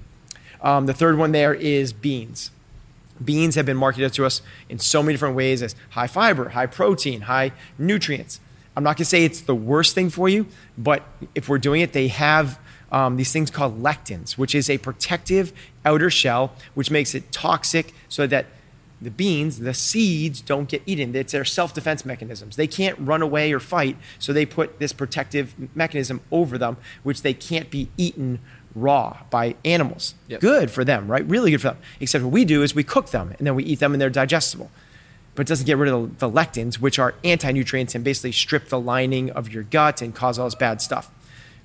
[0.61, 2.51] Um, the third one there is beans.
[3.25, 6.67] Beans have been marketed to us in so many different ways as high fiber, high
[6.67, 8.39] protein, high nutrients.
[8.77, 11.81] I'm not going to say it's the worst thing for you, but if we're doing
[11.81, 12.59] it, they have
[12.91, 15.55] um, these things called lectins, which is a protective
[15.87, 18.45] outer shell, which makes it toxic so that
[19.03, 21.15] the beans, the seeds, don't get eaten.
[21.15, 22.57] It's their self defense mechanisms.
[22.57, 27.23] They can't run away or fight, so they put this protective mechanism over them, which
[27.23, 28.41] they can't be eaten
[28.75, 30.15] raw by animals.
[30.29, 30.41] Yep.
[30.41, 31.27] Good for them, right?
[31.27, 31.79] Really good for them.
[32.01, 34.11] Except what we do is we cook them and then we eat them and they're
[34.11, 34.71] digestible.
[35.35, 38.33] But it doesn't get rid of the, the lectins, which are anti nutrients and basically
[38.33, 41.11] strip the lining of your gut and cause all this bad stuff.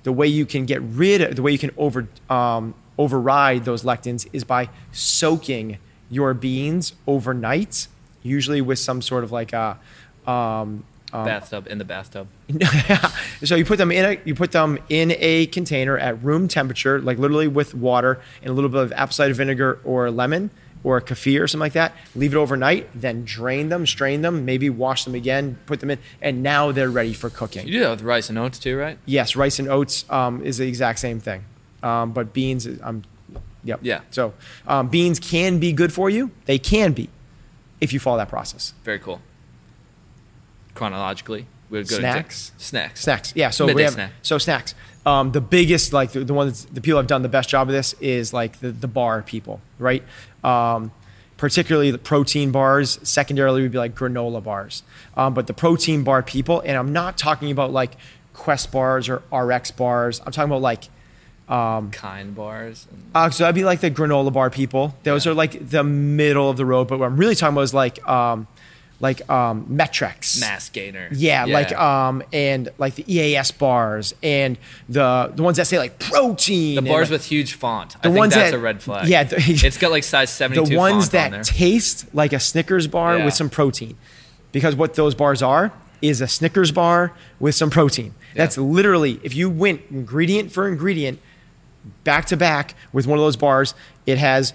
[0.04, 3.82] The way you can get rid of, the way you can over, um, override those
[3.82, 5.78] lectins is by soaking
[6.10, 7.88] your beans overnight,
[8.22, 9.78] usually with some sort of like a
[10.26, 12.28] um, um, bathtub in the bathtub.
[13.44, 17.00] so you put them in a you put them in a container at room temperature,
[17.00, 20.50] like literally with water and a little bit of apple cider vinegar or lemon
[20.84, 21.92] or a kefir or something like that.
[22.14, 25.98] Leave it overnight, then drain them, strain them, maybe wash them again, put them in,
[26.20, 27.66] and now they're ready for cooking.
[27.66, 28.98] You do that with rice and oats too, right?
[29.06, 31.44] Yes, rice and oats um, is the exact same thing,
[31.82, 33.02] um, but beans, um,
[33.64, 33.80] yep.
[33.82, 34.00] Yeah.
[34.10, 34.34] So
[34.66, 36.30] um, beans can be good for you.
[36.46, 37.08] They can be,
[37.80, 38.74] if you follow that process.
[38.84, 39.20] Very cool
[40.78, 41.46] chronologically.
[41.70, 42.50] We would go snacks.
[42.56, 43.02] To snacks.
[43.02, 43.32] Snacks.
[43.36, 43.50] Yeah.
[43.50, 44.12] So we have, snack.
[44.22, 44.74] so snacks.
[45.04, 47.74] Um, the biggest, like the, the ones, the people have done the best job of
[47.74, 50.02] this is like the, the bar people, right?
[50.42, 50.92] Um,
[51.36, 52.98] particularly the protein bars.
[53.02, 54.82] Secondarily, would be like granola bars.
[55.16, 57.96] Um, but the protein bar people, and I'm not talking about like
[58.32, 60.20] Quest bars or RX bars.
[60.24, 60.84] I'm talking about like
[61.48, 62.86] um, kind bars.
[63.14, 64.94] Uh, so that'd be like the granola bar people.
[65.02, 65.32] Those yeah.
[65.32, 66.88] are like the middle of the road.
[66.88, 68.46] But what I'm really talking about is like um,
[69.00, 71.08] like um, Met-Rx, Mass Gainer.
[71.12, 74.58] Yeah, yeah, like um, and like the EAS bars and
[74.88, 76.76] the the ones that say like protein.
[76.76, 77.92] The bars like, with huge font.
[77.92, 79.08] The I think ones that's that, a red flag.
[79.08, 80.58] Yeah, the, it's got like size seventy.
[80.68, 83.24] The ones that on taste like a Snickers bar yeah.
[83.24, 83.96] with some protein,
[84.52, 88.14] because what those bars are is a Snickers bar with some protein.
[88.34, 88.44] Yeah.
[88.44, 91.20] That's literally if you went ingredient for ingredient,
[92.04, 93.74] back to back with one of those bars,
[94.06, 94.52] it has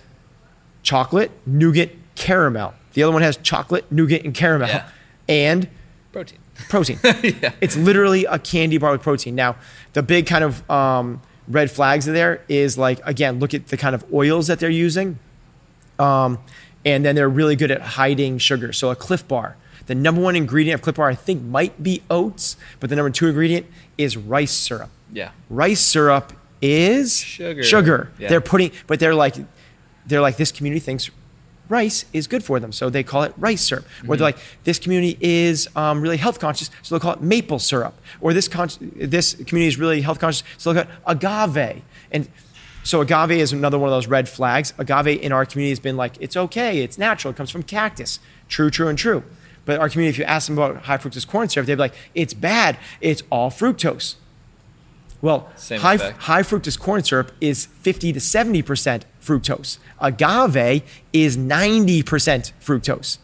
[0.83, 4.89] chocolate, nougat, caramel the other one has chocolate, nougat, and caramel, yeah.
[5.27, 5.67] and
[6.11, 6.39] protein.
[6.69, 6.99] Protein.
[7.03, 7.51] yeah.
[7.59, 9.35] It's literally a candy bar with protein.
[9.35, 9.55] Now,
[9.93, 13.95] the big kind of um, red flags there is like again, look at the kind
[13.95, 15.17] of oils that they're using,
[15.97, 16.39] um,
[16.85, 18.71] and then they're really good at hiding sugar.
[18.71, 19.57] So a Clif Bar.
[19.85, 23.09] The number one ingredient of Clif Bar, I think, might be oats, but the number
[23.09, 23.65] two ingredient
[23.97, 24.89] is rice syrup.
[25.11, 25.31] Yeah.
[25.49, 26.31] Rice syrup
[26.63, 27.61] is sugar.
[27.61, 28.11] Sugar.
[28.17, 28.29] Yeah.
[28.29, 29.35] They're putting, but they're like,
[30.07, 31.11] they're like this community thinks
[31.67, 32.71] rice is good for them.
[32.71, 33.85] So they call it rice syrup.
[33.85, 34.11] Mm-hmm.
[34.11, 37.59] Or they're like, this community is um, really health conscious, so they'll call it maple
[37.59, 37.95] syrup.
[38.21, 41.81] Or this, con- this community is really health conscious, so they'll call it agave.
[42.11, 42.29] And
[42.83, 44.73] so agave is another one of those red flags.
[44.77, 48.19] Agave in our community has been like, it's okay, it's natural, it comes from cactus.
[48.47, 49.23] True, true, and true.
[49.65, 51.95] But our community, if you ask them about high fructose corn syrup, they'd be like,
[52.13, 54.15] it's bad, it's all fructose.
[55.23, 59.77] Well, high, high, fructose corn syrup is 50 to 70% fructose.
[60.01, 60.83] Agave
[61.13, 62.03] is 90%
[62.61, 63.19] fructose.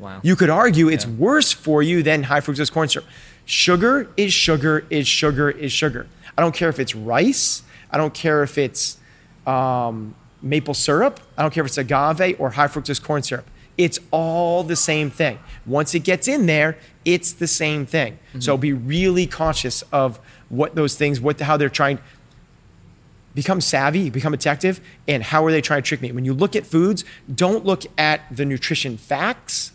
[0.00, 0.18] Wow.
[0.24, 3.06] You could argue it's worse for you than high fructose corn syrup.
[3.44, 6.08] Sugar is sugar is sugar is sugar.
[6.36, 7.62] I don't care if it's rice.
[7.88, 8.98] I don't care if it's
[9.46, 11.20] um, maple syrup.
[11.38, 13.48] I don't care if it's agave or high fructose corn syrup.
[13.78, 15.38] It's all the same thing.
[15.66, 18.14] Once it gets in there, it's the same thing.
[18.14, 18.40] Mm-hmm.
[18.40, 21.98] So be really conscious of what those things, what how they're trying
[23.34, 26.12] become savvy, become detective, and how are they trying to trick me?
[26.12, 29.72] When you look at foods, don't look at the nutrition facts.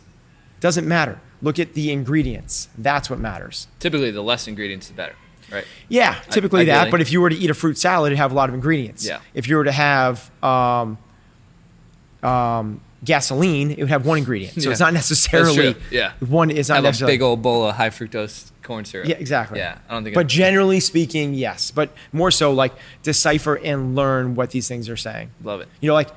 [0.59, 1.19] Doesn't matter.
[1.41, 2.69] Look at the ingredients.
[2.77, 3.67] That's what matters.
[3.79, 5.15] Typically, the less ingredients, the better,
[5.51, 5.65] right?
[5.87, 6.91] Yeah, typically I, that.
[6.91, 9.05] But if you were to eat a fruit salad, it'd have a lot of ingredients.
[9.05, 9.19] Yeah.
[9.33, 10.97] If you were to have um,
[12.23, 14.55] um, gasoline, it would have one ingredient.
[14.55, 14.71] So yeah.
[14.71, 16.13] it's not necessarily yeah.
[16.19, 19.07] one is not have necessarily a big old bowl of high fructose corn syrup.
[19.07, 19.57] Yeah, exactly.
[19.57, 20.13] Yeah, I don't think.
[20.13, 21.71] But generally speaking, yes.
[21.71, 25.31] But more so, like decipher and learn what these things are saying.
[25.43, 25.67] Love it.
[25.81, 26.11] You know, like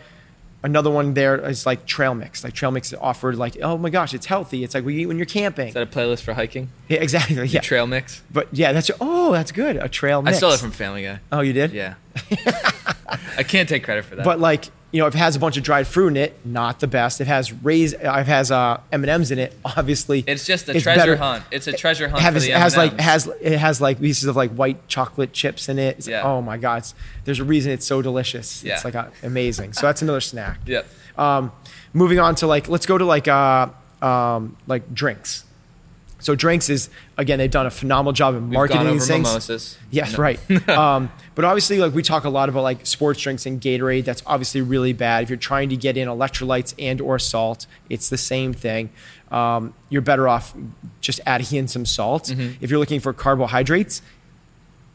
[0.62, 2.44] another one there is like trail mix.
[2.44, 4.64] Like trail mix offered like, oh my gosh, it's healthy.
[4.64, 5.68] It's like we eat when you're camping.
[5.68, 6.68] Is that a playlist for hiking?
[6.88, 7.46] Yeah, exactly.
[7.46, 7.60] Yeah.
[7.60, 8.22] Trail mix.
[8.30, 9.76] But yeah, that's oh, that's good.
[9.76, 10.36] A trail mix.
[10.36, 11.20] I stole it from Family Guy.
[11.32, 11.72] Oh, you did?
[11.72, 11.94] Yeah.
[13.38, 14.26] I can't take credit for that.
[14.26, 16.80] But like you know, if it has a bunch of dried fruit in it, not
[16.80, 17.20] the best.
[17.20, 20.44] If it has raised, if it has uh, M and M's in it, obviously it's
[20.44, 21.16] just a treasure better.
[21.16, 21.44] hunt.
[21.50, 22.20] It's a treasure hunt.
[22.20, 25.70] It has, it has like has it has like pieces of like white chocolate chips
[25.70, 25.96] in it.
[25.98, 26.18] It's yeah.
[26.18, 28.62] Like, oh my god, it's, there's a reason it's so delicious.
[28.62, 28.74] Yeah.
[28.74, 29.72] It's like uh, amazing.
[29.72, 30.60] So that's another snack.
[30.66, 30.86] Yep.
[31.16, 31.52] Um,
[31.94, 33.68] moving on to like, let's go to like uh,
[34.02, 35.44] um, like drinks.
[36.22, 39.28] So drinks is again they've done a phenomenal job of marketing these things.
[39.28, 39.76] Mimosas.
[39.90, 40.22] Yes, no.
[40.22, 40.68] right.
[40.70, 44.04] um, but obviously, like we talk a lot about like sports drinks and Gatorade.
[44.04, 45.24] That's obviously really bad.
[45.24, 48.90] If you're trying to get in electrolytes and or salt, it's the same thing.
[49.32, 50.54] Um, you're better off
[51.00, 52.24] just adding in some salt.
[52.24, 52.62] Mm-hmm.
[52.62, 54.00] If you're looking for carbohydrates,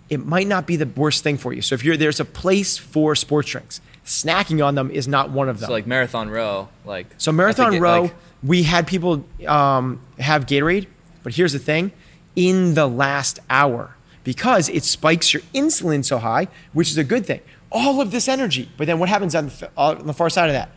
[0.09, 1.61] it might not be the worst thing for you.
[1.61, 5.49] So if you're there's a place for sports drinks, snacking on them is not one
[5.49, 5.67] of them.
[5.67, 10.87] So like marathon row, like so marathon row, like, we had people um, have Gatorade
[11.27, 11.91] but here's the thing
[12.37, 17.25] in the last hour, because it spikes your insulin so high, which is a good
[17.25, 17.41] thing.
[17.69, 20.53] All of this energy, but then what happens on the, on the far side of
[20.53, 20.69] that?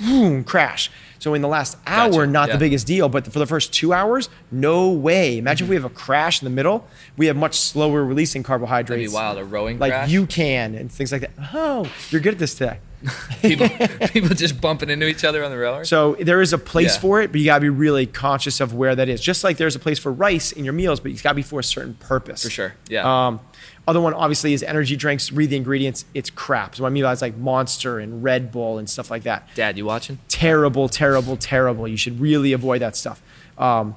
[0.00, 0.90] Boom, crash.
[1.18, 2.26] So in the last hour, gotcha.
[2.26, 2.54] not yeah.
[2.54, 5.36] the biggest deal, but for the first two hours, no way.
[5.36, 5.74] Imagine mm-hmm.
[5.74, 6.88] if we have a crash in the middle.
[7.18, 8.88] We have much slower releasing carbohydrates.
[8.88, 10.08] That'd be wild, a rowing like crash?
[10.08, 11.32] you can and things like that.
[11.52, 12.78] Oh, you're good at this today.
[13.42, 13.68] people,
[14.08, 15.84] people just bumping into each other on the roller.
[15.84, 17.00] So there is a place yeah.
[17.00, 19.20] for it, but you gotta be really conscious of where that is.
[19.20, 21.60] Just like there's a place for rice in your meals, but it's gotta be for
[21.60, 22.42] a certain purpose.
[22.42, 22.74] For sure.
[22.88, 23.26] Yeah.
[23.26, 23.40] Um,
[23.86, 25.32] other one obviously is energy drinks.
[25.32, 26.04] Read the ingredients.
[26.12, 26.76] It's crap.
[26.76, 29.48] So what I mean by it's like Monster and Red Bull and stuff like that.
[29.54, 30.18] Dad, you watching?
[30.28, 31.88] Terrible, terrible, terrible.
[31.88, 33.22] You should really avoid that stuff.
[33.56, 33.96] Um,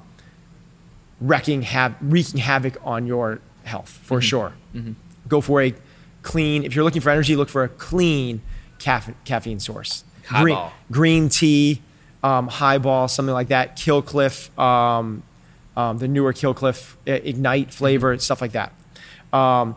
[1.20, 4.22] wrecking, have wreaking havoc on your health for mm-hmm.
[4.22, 4.52] sure.
[4.74, 4.92] Mm-hmm.
[5.28, 5.74] Go for a
[6.22, 6.64] clean.
[6.64, 8.40] If you're looking for energy, look for a clean
[8.82, 10.04] caffeine, caffeine source.
[10.26, 10.58] Green,
[10.90, 11.82] green tea,
[12.22, 13.76] um, highball, something like that.
[13.76, 15.22] Kill Cliff, um,
[15.76, 18.20] um, the newer Kill Cliff Ignite flavor, mm-hmm.
[18.20, 18.72] stuff like that.
[19.32, 19.76] Um,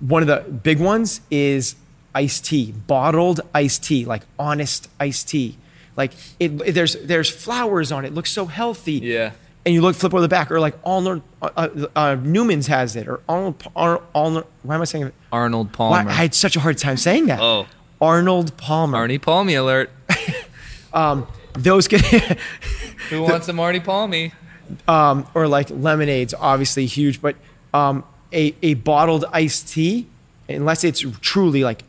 [0.00, 1.76] one of the big ones is
[2.14, 5.56] iced tea, bottled iced tea, like honest iced tea.
[5.96, 8.08] Like it, it there's there's flowers on it.
[8.08, 8.14] it.
[8.14, 8.94] Looks so healthy.
[8.94, 9.32] Yeah.
[9.66, 12.96] And you look flip over the back, or like Arnold uh, uh, uh, Newman's has
[12.96, 14.02] it, or Arnold Arnold.
[14.14, 15.14] Arnold why am I saying it?
[15.32, 16.04] Arnold Palmer.
[16.04, 17.40] Why, I had such a hard time saying that.
[17.40, 17.66] Oh.
[18.00, 19.06] Arnold Palmer.
[19.06, 19.90] Arnie Palmy alert.
[20.92, 22.00] um, those get.
[23.10, 24.32] Who wants some Arnie Palmy?
[24.88, 27.36] Um, or like lemonades, obviously huge, but
[27.74, 28.02] um,
[28.32, 30.06] a, a bottled iced tea,
[30.48, 31.84] unless it's truly like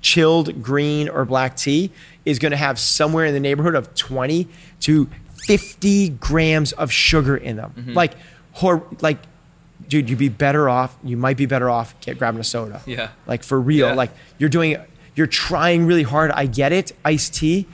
[0.00, 1.90] chilled green or black tea,
[2.24, 4.48] is going to have somewhere in the neighborhood of 20
[4.80, 5.08] to
[5.46, 7.72] 50 grams of sugar in them.
[7.76, 7.92] Mm-hmm.
[7.92, 8.14] Like,
[8.52, 9.18] hor- like,
[9.88, 10.96] dude, you'd be better off.
[11.04, 12.82] You might be better off get grabbing a soda.
[12.84, 13.10] Yeah.
[13.26, 13.88] Like for real.
[13.88, 13.94] Yeah.
[13.94, 14.76] Like you're doing,
[15.16, 16.30] you're trying really hard.
[16.30, 17.66] I get it, iced tea,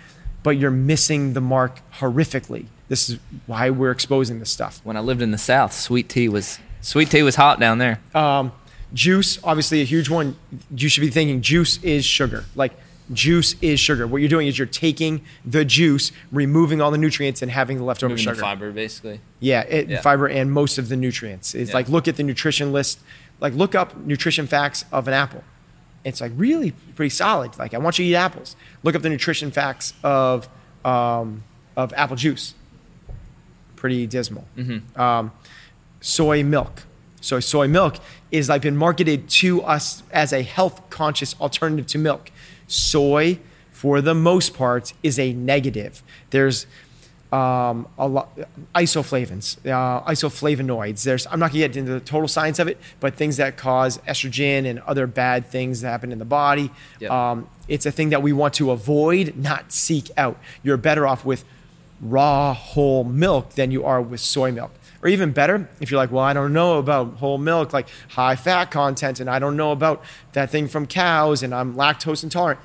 [0.42, 2.66] but you're missing the mark horrifically.
[2.88, 4.80] This is why we're exposing this stuff.
[4.84, 8.00] When I lived in the South, sweet tea was Sweet tea was hot down there.
[8.14, 8.50] Um,
[8.92, 10.36] juice, obviously a huge one.
[10.74, 12.44] You should be thinking juice is sugar.
[12.56, 12.72] Like
[13.12, 14.04] juice is sugar.
[14.06, 17.84] What you're doing is you're taking the juice, removing all the nutrients, and having the
[17.84, 18.34] leftover Moving sugar.
[18.36, 19.20] The fiber, basically.
[19.38, 20.00] Yeah, it, Yeah.
[20.00, 21.54] fiber and most of the nutrients.
[21.54, 21.76] It's Yeah.
[21.76, 22.98] like look at the nutrition list.
[23.38, 25.44] Like look up nutrition facts of an apple.
[26.04, 27.58] It's like really pretty solid.
[27.58, 28.56] Like I want you to eat apples.
[28.82, 30.48] Look up the nutrition facts of
[30.84, 31.44] um,
[31.76, 32.54] of apple juice.
[33.76, 34.44] Pretty dismal.
[34.56, 35.00] Mm-hmm.
[35.00, 35.32] Um,
[36.00, 36.82] soy milk.
[37.20, 37.96] So soy milk
[38.30, 42.30] is like been marketed to us as a health conscious alternative to milk.
[42.66, 43.38] Soy,
[43.70, 46.02] for the most part, is a negative.
[46.30, 46.66] There's
[47.32, 48.38] um, a lot
[48.74, 51.02] isoflavones, uh, isoflavonoids.
[51.02, 53.98] There's I'm not gonna get into the total science of it, but things that cause
[54.06, 56.70] estrogen and other bad things that happen in the body.
[57.00, 57.10] Yep.
[57.10, 60.38] Um, it's a thing that we want to avoid, not seek out.
[60.62, 61.44] You're better off with
[62.02, 64.72] raw whole milk than you are with soy milk.
[65.02, 68.36] Or even better, if you're like, well, I don't know about whole milk, like high
[68.36, 72.60] fat content, and I don't know about that thing from cows, and I'm lactose intolerant.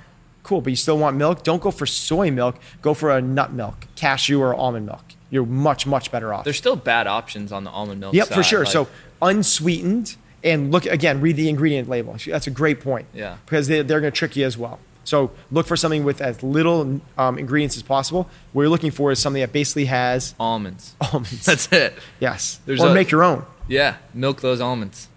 [0.47, 1.43] Cool, but you still want milk?
[1.43, 2.55] Don't go for soy milk.
[2.81, 5.03] Go for a nut milk, cashew or almond milk.
[5.29, 6.45] You're much, much better off.
[6.45, 8.13] There's still bad options on the almond milk.
[8.13, 8.33] Yep, side.
[8.36, 8.60] for sure.
[8.60, 8.88] Like, so
[9.21, 12.15] unsweetened, and look again, read the ingredient label.
[12.25, 13.07] That's a great point.
[13.13, 13.36] Yeah.
[13.43, 14.79] Because they, they're going to trick you as well.
[15.03, 18.29] So look for something with as little um, ingredients as possible.
[18.53, 20.95] What you're looking for is something that basically has almonds.
[21.02, 21.45] almonds.
[21.45, 21.93] That's it.
[22.21, 22.62] yes.
[22.65, 23.45] There's or a- make your own.
[23.67, 25.10] Yeah, milk those almonds.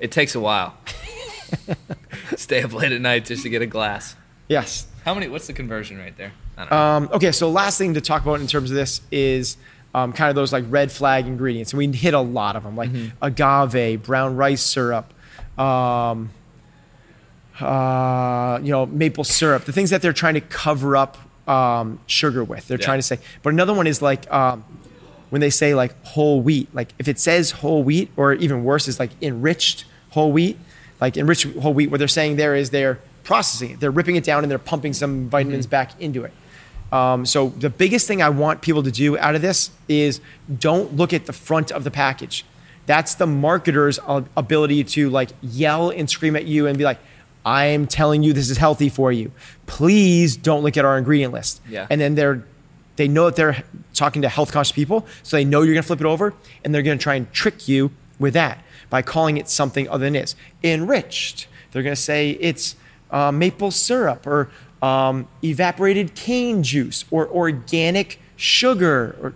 [0.00, 0.76] It takes a while.
[2.36, 4.16] Stay up late at night just to get a glass.
[4.48, 4.86] Yes.
[5.04, 5.28] How many?
[5.28, 6.32] What's the conversion right there?
[6.56, 6.76] I don't know.
[6.76, 9.56] Um, okay, so last thing to talk about in terms of this is
[9.94, 11.72] um, kind of those like red flag ingredients.
[11.72, 12.90] And we hit a lot of them, like
[13.22, 15.12] agave, brown rice syrup.
[15.58, 16.30] Um,
[17.60, 21.16] uh, you know, maple syrup, the things that they're trying to cover up
[21.48, 22.66] um, sugar with.
[22.68, 22.84] They're Yeah.
[22.86, 24.64] trying to say, but another one is like um,
[25.30, 28.88] when they say like whole wheat, like if it says whole wheat, or even worse
[28.88, 30.58] is like enriched whole wheat,
[31.00, 34.24] like enriched whole wheat, what they're saying there is they're processing it, they're ripping it
[34.24, 36.32] down and they're pumping some vitamins back into it.
[36.92, 40.20] Um, so the biggest thing I want people to do out of this is
[40.58, 42.44] don't look at the front of the package.
[42.86, 44.00] That's the marketer's
[44.36, 46.98] ability to like yell and scream at you and be like,
[47.46, 49.30] "I'm telling you this is healthy for you.
[49.66, 51.86] Please don't look at our ingredient list." Yeah.
[51.88, 52.42] And then they're
[52.96, 53.62] they know that they're
[53.94, 56.34] talking to health conscious people, so they know you're gonna flip it over,
[56.64, 58.58] and they're gonna try and trick you with that
[58.90, 60.34] by calling it something other than is.
[60.62, 61.46] Enriched.
[61.72, 62.76] They're gonna say it's
[63.10, 64.50] uh, maple syrup or
[64.82, 69.34] um, evaporated cane juice or organic sugar, or,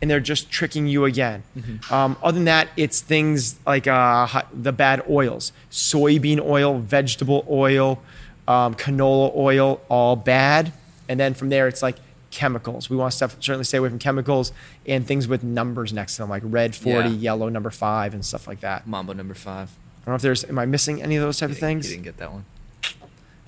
[0.00, 1.42] and they're just tricking you again.
[1.90, 8.00] Um, other than that, it's things like uh, the bad oils, soybean oil, vegetable oil,
[8.48, 10.72] um, canola oil, all bad.
[11.08, 11.96] And then from there, it's like
[12.36, 12.88] chemicals.
[12.90, 14.52] We want to stuff, certainly stay away from chemicals
[14.86, 17.14] and things with numbers next to them, like red 40, Yeah.
[17.16, 18.86] yellow number five, and stuff like that.
[18.86, 19.70] Mambo number five.
[19.70, 21.86] I don't know if there's, am I missing any of those type of things?
[21.88, 22.44] You didn't get that one.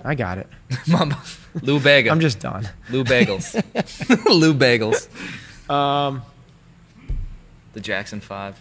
[0.03, 0.47] I got it.
[0.87, 1.15] Mambo.
[1.61, 2.11] Lou Bagel.
[2.11, 2.67] I'm just done.
[2.89, 3.53] Lou Bagels.
[4.39, 5.07] Lou Bagels.
[5.73, 6.21] Um,
[7.73, 8.59] The Jackson Five.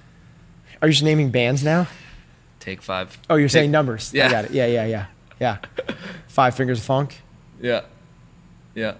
[0.82, 1.86] are you just naming bands now?
[2.60, 3.16] Take five.
[3.30, 4.12] Oh, you're Take- saying numbers.
[4.12, 4.26] Yeah.
[4.26, 4.50] I got it.
[4.50, 5.06] Yeah, yeah, yeah.
[5.40, 5.58] Yeah.
[6.26, 7.20] Five Fingers of Funk.
[7.60, 7.82] Yeah.
[8.74, 8.94] Yeah.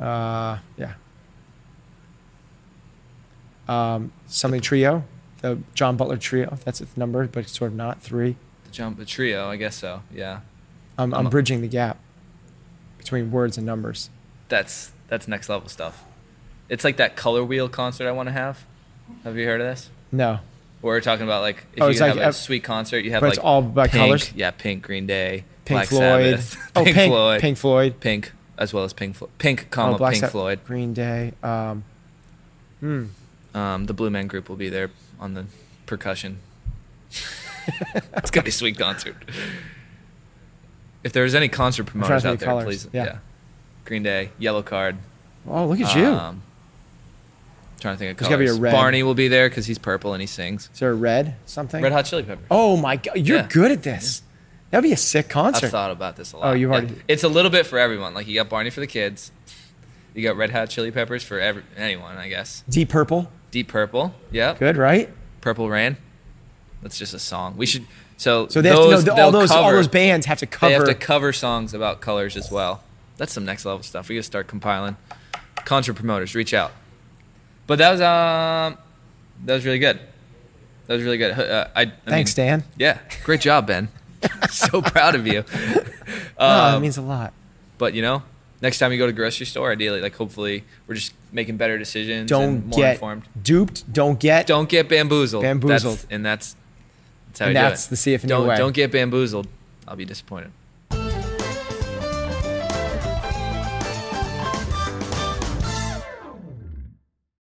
[0.00, 0.94] Uh, yeah.
[3.68, 5.04] Um, something trio,
[5.42, 6.56] the John Butler trio.
[6.64, 8.36] That's its number, but it's sort of not three.
[8.64, 9.48] The jump, the trio.
[9.48, 10.02] I guess so.
[10.12, 10.40] Yeah.
[10.96, 11.98] I'm, I'm I'm bridging the gap
[12.96, 14.10] between words and numbers.
[14.48, 16.04] That's that's next level stuff.
[16.68, 18.64] It's like that color wheel concert I want to have.
[19.24, 19.90] Have you heard of this?
[20.12, 20.40] No,
[20.82, 23.32] we're talking about like if Oh, you have like, a sweet concert, you have like
[23.32, 24.32] it's all by pink, colors?
[24.34, 26.40] Yeah, Pink, Green Day, Pink Black Floyd.
[26.40, 28.00] Sabbath, Oh, Pink, Pink, Floyd, Pink Floyd.
[28.00, 30.60] Pink, as well as Pink, Flo- Pink, comma oh, Black Pink Sabbath, Floyd.
[30.66, 31.32] Green Day.
[31.42, 31.84] Um,
[32.80, 33.06] hmm.
[33.54, 35.46] Um, the Blue Man Group will be there on the
[35.86, 36.38] percussion.
[37.10, 39.16] it's gonna be a sweet concert.
[41.04, 43.04] If there's any concert promoters out there, colors, please, yeah.
[43.04, 43.18] yeah.
[43.84, 44.96] Green Day, Yellowcard.
[45.46, 46.06] Oh, look at you.
[46.06, 46.42] Um,
[47.80, 48.60] trying to think of There's gotta be a colors.
[48.60, 48.72] red.
[48.72, 50.68] Barney will be there because he's purple and he sings.
[50.72, 51.82] Is there a red something?
[51.82, 52.44] Red Hot Chili Peppers.
[52.50, 53.48] Oh my god, you're Yeah.
[53.48, 54.22] good at this.
[54.70, 55.66] That'd be a sick concert.
[55.66, 56.50] I've thought about this a lot.
[56.50, 56.76] Oh, you've Yeah.
[56.76, 58.12] already- It's a little bit for everyone.
[58.14, 59.32] Like you got Barney for the kids.
[60.14, 62.64] You got Red Hot Chili Peppers for every anyone, I guess.
[62.68, 63.30] Deep Purple.
[63.50, 64.14] Deep Purple.
[64.32, 64.58] Yep.
[64.58, 65.08] Good, right?
[65.40, 65.96] Purple Rain.
[66.82, 67.54] That's just a song.
[67.56, 67.86] We should.
[68.16, 70.70] So So they have those, to know all those all those bands have to cover.
[70.70, 72.82] They have to cover songs about colors as well.
[73.16, 74.08] That's some next level stuff.
[74.08, 74.96] We gotta start compiling.
[75.64, 76.72] Concert promoters, reach out.
[77.66, 78.78] But that was um,
[79.44, 80.00] that was really good.
[80.86, 81.32] That was really good.
[81.38, 82.64] Uh, I, I Thanks, mean, Dan.
[82.76, 83.88] Yeah, great job, Ben.
[84.50, 85.44] so proud of you.
[86.40, 87.32] Oh, that Um, means a lot.
[87.78, 88.22] but you know,
[88.62, 92.28] next time you go to grocery store, ideally, like hopefully, we're just making better decisions.
[92.30, 93.24] Don't more get informed.
[93.42, 93.92] duped.
[93.92, 94.46] Don't get.
[94.46, 95.42] Don't get bamboozled.
[95.42, 95.96] Bamboozled.
[95.98, 96.56] That's, and that's
[97.28, 97.90] that's how And you do that's it.
[97.90, 98.56] the CFNU don't, way.
[98.56, 99.48] Don't get bamboozled.
[99.88, 100.52] I'll be disappointed.